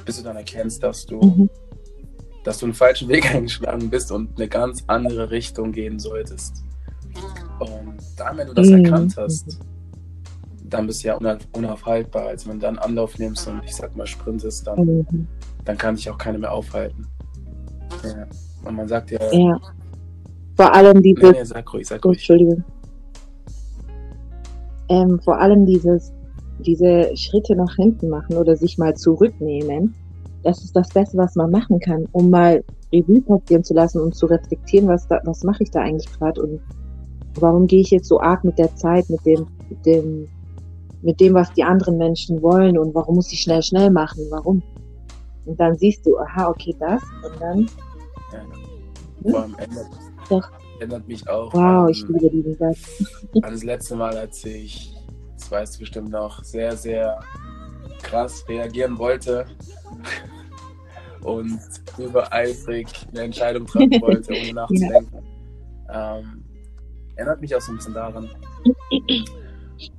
[0.04, 1.50] bis du dann erkennst, dass du, mhm.
[2.44, 6.62] Dass du einen falschen Weg eingeschlagen bist und eine ganz andere Richtung gehen solltest.
[7.58, 8.84] Und dann, wenn du das mhm.
[8.84, 9.58] erkannt hast,
[10.64, 12.28] dann bist du ja unaufhaltbar.
[12.28, 15.26] Also wenn du dann Anlauf nimmst und ich sag mal sprintest, dann, mhm.
[15.64, 17.06] dann kann dich auch keiner mehr aufhalten.
[18.02, 18.26] Ja.
[18.64, 19.18] Und man sagt ja.
[19.32, 19.60] Ja.
[20.56, 21.22] Vor allem dieses.
[21.22, 22.18] Nee, nee, sag ruhig, sag ruhig.
[22.18, 22.64] Entschuldigung.
[24.88, 26.12] Ähm, vor allem dieses,
[26.60, 29.94] diese Schritte nach hinten machen oder sich mal zurücknehmen.
[30.42, 34.14] Das ist das Beste, was man machen kann, um mal Revue passieren zu lassen und
[34.14, 36.60] zu reflektieren, was, da, was mache ich da eigentlich gerade und
[37.40, 40.28] warum gehe ich jetzt so arg mit der Zeit, mit dem, mit dem,
[41.02, 44.62] mit dem, was die anderen Menschen wollen und warum muss ich schnell, schnell machen, warum?
[45.44, 47.60] Und dann siehst du, aha, okay, das und dann.
[48.32, 49.30] Ja.
[49.30, 49.86] Vor allem ändert,
[50.28, 50.50] Doch.
[50.80, 51.52] ändert mich auch.
[51.52, 53.04] Wow, an, ich liebe diesen Satz.
[53.42, 54.94] An das letzte Mal, als ich,
[55.36, 57.18] das weißt du bestimmt noch, sehr, sehr
[58.02, 59.46] krass reagieren wollte
[61.22, 61.60] und
[61.98, 65.22] übereifrig eine Entscheidung treffen wollte, ohne nachzudenken.
[65.88, 66.18] Ja.
[66.18, 66.44] Ähm,
[67.16, 68.28] erinnert mich auch so ein bisschen daran.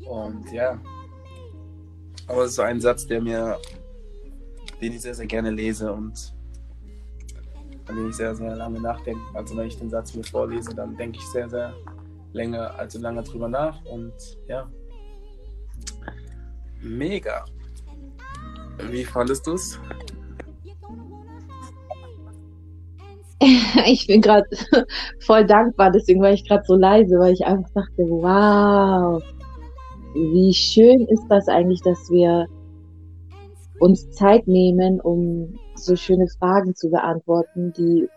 [0.06, 0.80] Und ja,
[2.28, 3.60] aber es ist so ein Satz, der mir,
[4.82, 6.34] den ich sehr, sehr gerne lese und
[7.88, 9.22] an den ich sehr, sehr lange nachdenke.
[9.34, 11.74] Also wenn ich den Satz mir vorlese, dann denke ich sehr, sehr
[12.32, 14.14] länger, also lange drüber nach und
[14.48, 14.70] ja,
[16.82, 17.46] mega.
[18.90, 19.80] Wie fandest du es?
[23.86, 24.48] ich bin gerade
[25.20, 29.22] voll dankbar, deswegen war ich gerade so leise, weil ich einfach dachte, wow,
[30.14, 32.48] wie schön ist das eigentlich, dass wir
[33.80, 38.08] uns Zeit nehmen, um so schöne Fragen zu beantworten, die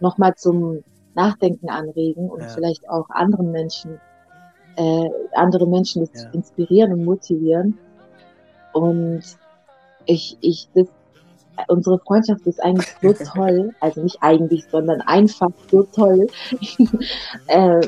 [0.00, 0.82] nochmal zum
[1.14, 2.48] Nachdenken anregen und ja.
[2.48, 4.00] vielleicht auch anderen Menschen,
[4.76, 6.30] äh, andere Menschen ja.
[6.30, 7.78] inspirieren und motivieren.
[8.72, 9.22] Und
[10.06, 10.88] ich, ich, das
[11.68, 16.26] unsere Freundschaft ist eigentlich so toll, also nicht eigentlich, sondern einfach so toll.
[17.48, 17.80] äh,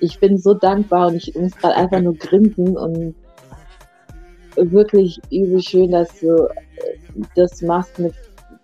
[0.00, 3.14] ich bin so dankbar und ich muss gerade einfach nur grinsen und
[4.56, 6.48] wirklich übel schön, dass du
[7.34, 8.14] das machst mit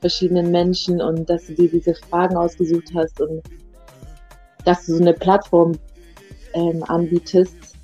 [0.00, 3.42] verschiedenen Menschen und dass du dir diese Fragen ausgesucht hast und
[4.64, 5.72] dass du so eine Plattform
[6.54, 7.76] ähm, anbietest,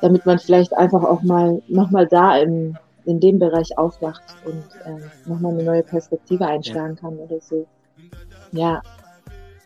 [0.00, 2.76] damit man vielleicht einfach auch mal nochmal da im
[3.08, 7.00] in dem Bereich aufwacht und äh, nochmal eine neue Perspektive einschlagen ja.
[7.00, 7.66] kann oder so.
[8.52, 8.82] Ja,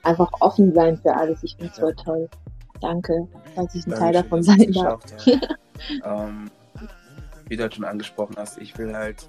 [0.05, 1.43] einfach offen sein für alles.
[1.43, 2.29] Ich finde es voll toll.
[2.81, 3.27] Danke,
[3.57, 5.03] dass ich ein Teil davon sein darf.
[5.27, 5.41] Ja.
[6.25, 6.51] ähm,
[7.49, 9.29] wie du halt schon angesprochen hast, ich will halt,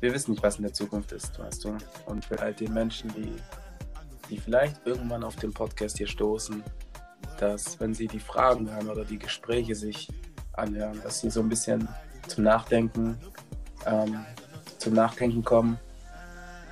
[0.00, 3.10] wir wissen nicht, was in der Zukunft ist, weißt du, und will halt den Menschen,
[3.14, 3.32] die,
[4.28, 6.62] die vielleicht irgendwann auf den Podcast hier stoßen,
[7.38, 10.08] dass wenn sie die Fragen hören oder die Gespräche sich
[10.52, 11.88] anhören, dass sie so ein bisschen
[12.28, 13.18] zum Nachdenken,
[13.86, 14.24] ähm,
[14.78, 15.78] zum Nachdenken kommen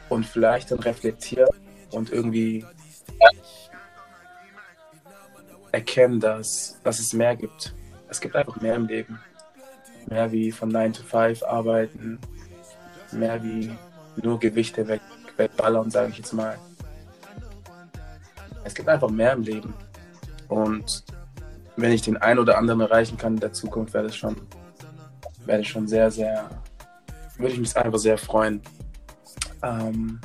[0.09, 1.49] und vielleicht dann reflektieren
[1.91, 2.65] und irgendwie
[5.73, 7.75] erkennen, dass, dass es mehr gibt.
[8.09, 9.19] Es gibt einfach mehr im Leben.
[10.07, 12.19] Mehr wie von 9 to 5 arbeiten,
[13.11, 13.73] mehr wie
[14.23, 15.01] nur Gewichte weg,
[15.37, 16.59] wegballern, sage ich jetzt mal.
[18.65, 19.75] Es gibt einfach mehr im Leben.
[20.49, 21.05] Und
[21.77, 24.37] wenn ich den einen oder anderen erreichen kann in der Zukunft, wäre das schon
[25.47, 26.49] werde ich schon sehr, sehr,
[27.37, 28.61] würde ich mich einfach sehr freuen.
[29.63, 30.21] Ähm,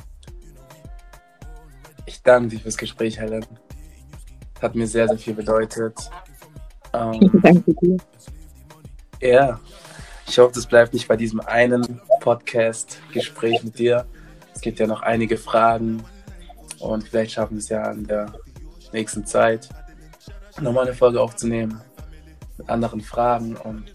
[2.06, 3.44] ich danke dir fürs Gespräch, Helen.
[4.60, 6.10] Hat mir sehr, sehr viel bedeutet.
[6.92, 7.96] Ähm, danke dir.
[9.20, 9.60] Ja,
[10.26, 14.06] ich hoffe, das bleibt nicht bei diesem einen Podcast-Gespräch mit dir.
[14.54, 16.02] Es gibt ja noch einige Fragen
[16.78, 18.32] und vielleicht schaffen wir es ja in der
[18.92, 19.68] nächsten Zeit
[20.60, 21.80] nochmal eine Folge aufzunehmen
[22.58, 23.90] mit anderen Fragen und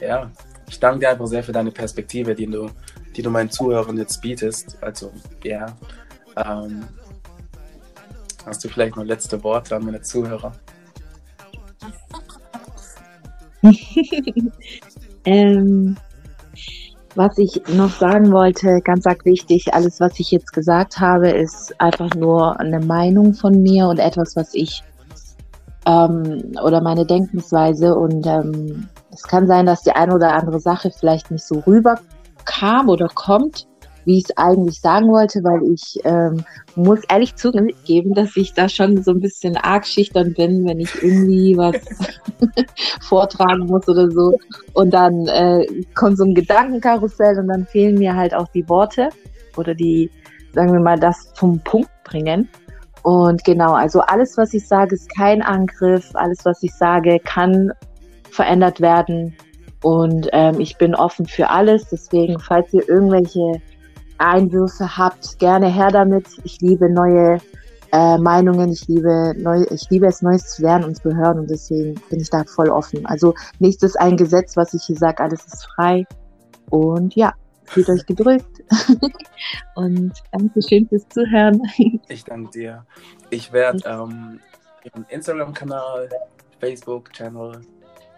[0.00, 0.30] ja,
[0.68, 2.70] ich danke dir einfach sehr für deine Perspektive, die du,
[3.14, 4.76] die du meinen Zuhörern jetzt bietest.
[4.80, 5.66] Also, ja.
[6.36, 6.84] Ähm,
[8.44, 10.52] hast du vielleicht noch letzte Worte an meine Zuhörer?
[15.24, 15.96] ähm,
[17.14, 21.74] Was ich noch sagen wollte, ganz arg wichtig, alles, was ich jetzt gesagt habe, ist
[21.80, 24.84] einfach nur eine Meinung von mir und etwas, was ich
[25.86, 27.94] ähm, oder meine Denkensweise.
[27.94, 32.88] Und ähm, es kann sein, dass die eine oder andere Sache vielleicht nicht so rüberkam
[32.88, 33.66] oder kommt,
[34.04, 36.44] wie ich es eigentlich sagen wollte, weil ich ähm,
[36.76, 40.94] muss ehrlich zugeben, dass ich da schon so ein bisschen arg schüchtern bin, wenn ich
[41.02, 41.76] irgendwie was
[43.00, 44.38] vortragen muss oder so.
[44.74, 49.08] Und dann äh, kommt so ein Gedankenkarussell und dann fehlen mir halt auch die Worte
[49.56, 50.10] oder die,
[50.54, 52.48] sagen wir mal, das zum Punkt bringen.
[53.02, 56.10] Und genau, also alles, was ich sage, ist kein Angriff.
[56.14, 57.72] Alles, was ich sage, kann
[58.36, 59.34] verändert werden.
[59.82, 61.88] Und ähm, ich bin offen für alles.
[61.90, 63.60] Deswegen, falls ihr irgendwelche
[64.18, 66.26] Einwürfe habt, gerne her damit.
[66.44, 67.38] Ich liebe neue
[67.92, 71.50] äh, Meinungen, ich liebe, neu, ich liebe es, Neues zu lernen und zu hören und
[71.50, 73.06] deswegen bin ich da voll offen.
[73.06, 76.04] Also nichts ist ein Gesetz, was ich hier sage, alles ist frei.
[76.70, 77.32] Und ja,
[77.64, 78.62] fühlt euch gedrückt.
[79.76, 81.62] und danke schön fürs Zuhören.
[82.08, 82.86] Ich danke dir.
[83.30, 84.40] Ich werde ähm,
[85.08, 86.08] Instagram-Kanal,
[86.60, 87.60] Facebook-Channel,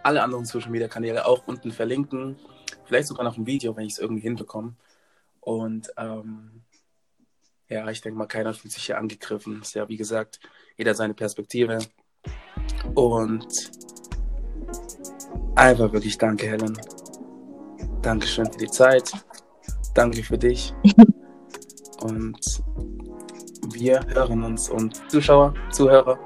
[0.03, 2.37] alle anderen Social-Media-Kanäle auch unten verlinken.
[2.85, 4.75] Vielleicht sogar noch ein Video, wenn ich es irgendwie hinbekomme.
[5.41, 6.63] Und ähm,
[7.69, 9.61] ja, ich denke mal, keiner fühlt sich hier angegriffen.
[9.63, 10.41] Ist ja, wie gesagt,
[10.77, 11.79] jeder seine Perspektive.
[12.95, 13.71] Und
[15.55, 16.79] einfach wirklich danke, Helen.
[18.03, 19.11] Dankeschön für die Zeit.
[19.95, 20.73] Danke für dich.
[22.01, 22.63] Und
[23.75, 24.69] wir hören uns.
[24.71, 26.19] Und Zuschauer, Zuhörer,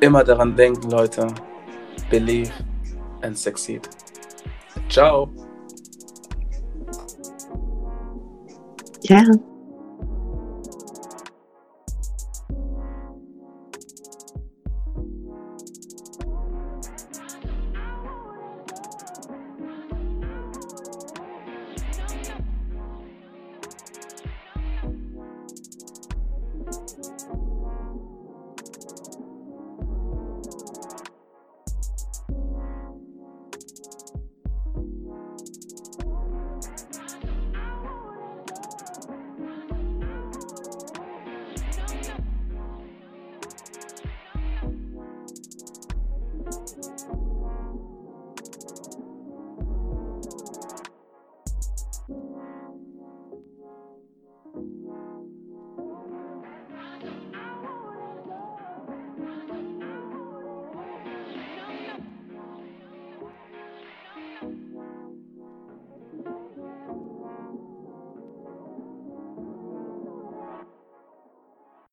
[0.00, 1.26] immer daran denken, Leute.
[2.10, 2.52] Believe
[3.22, 3.88] and succeed.
[4.88, 5.30] Ciao.
[9.04, 9.57] Ciao.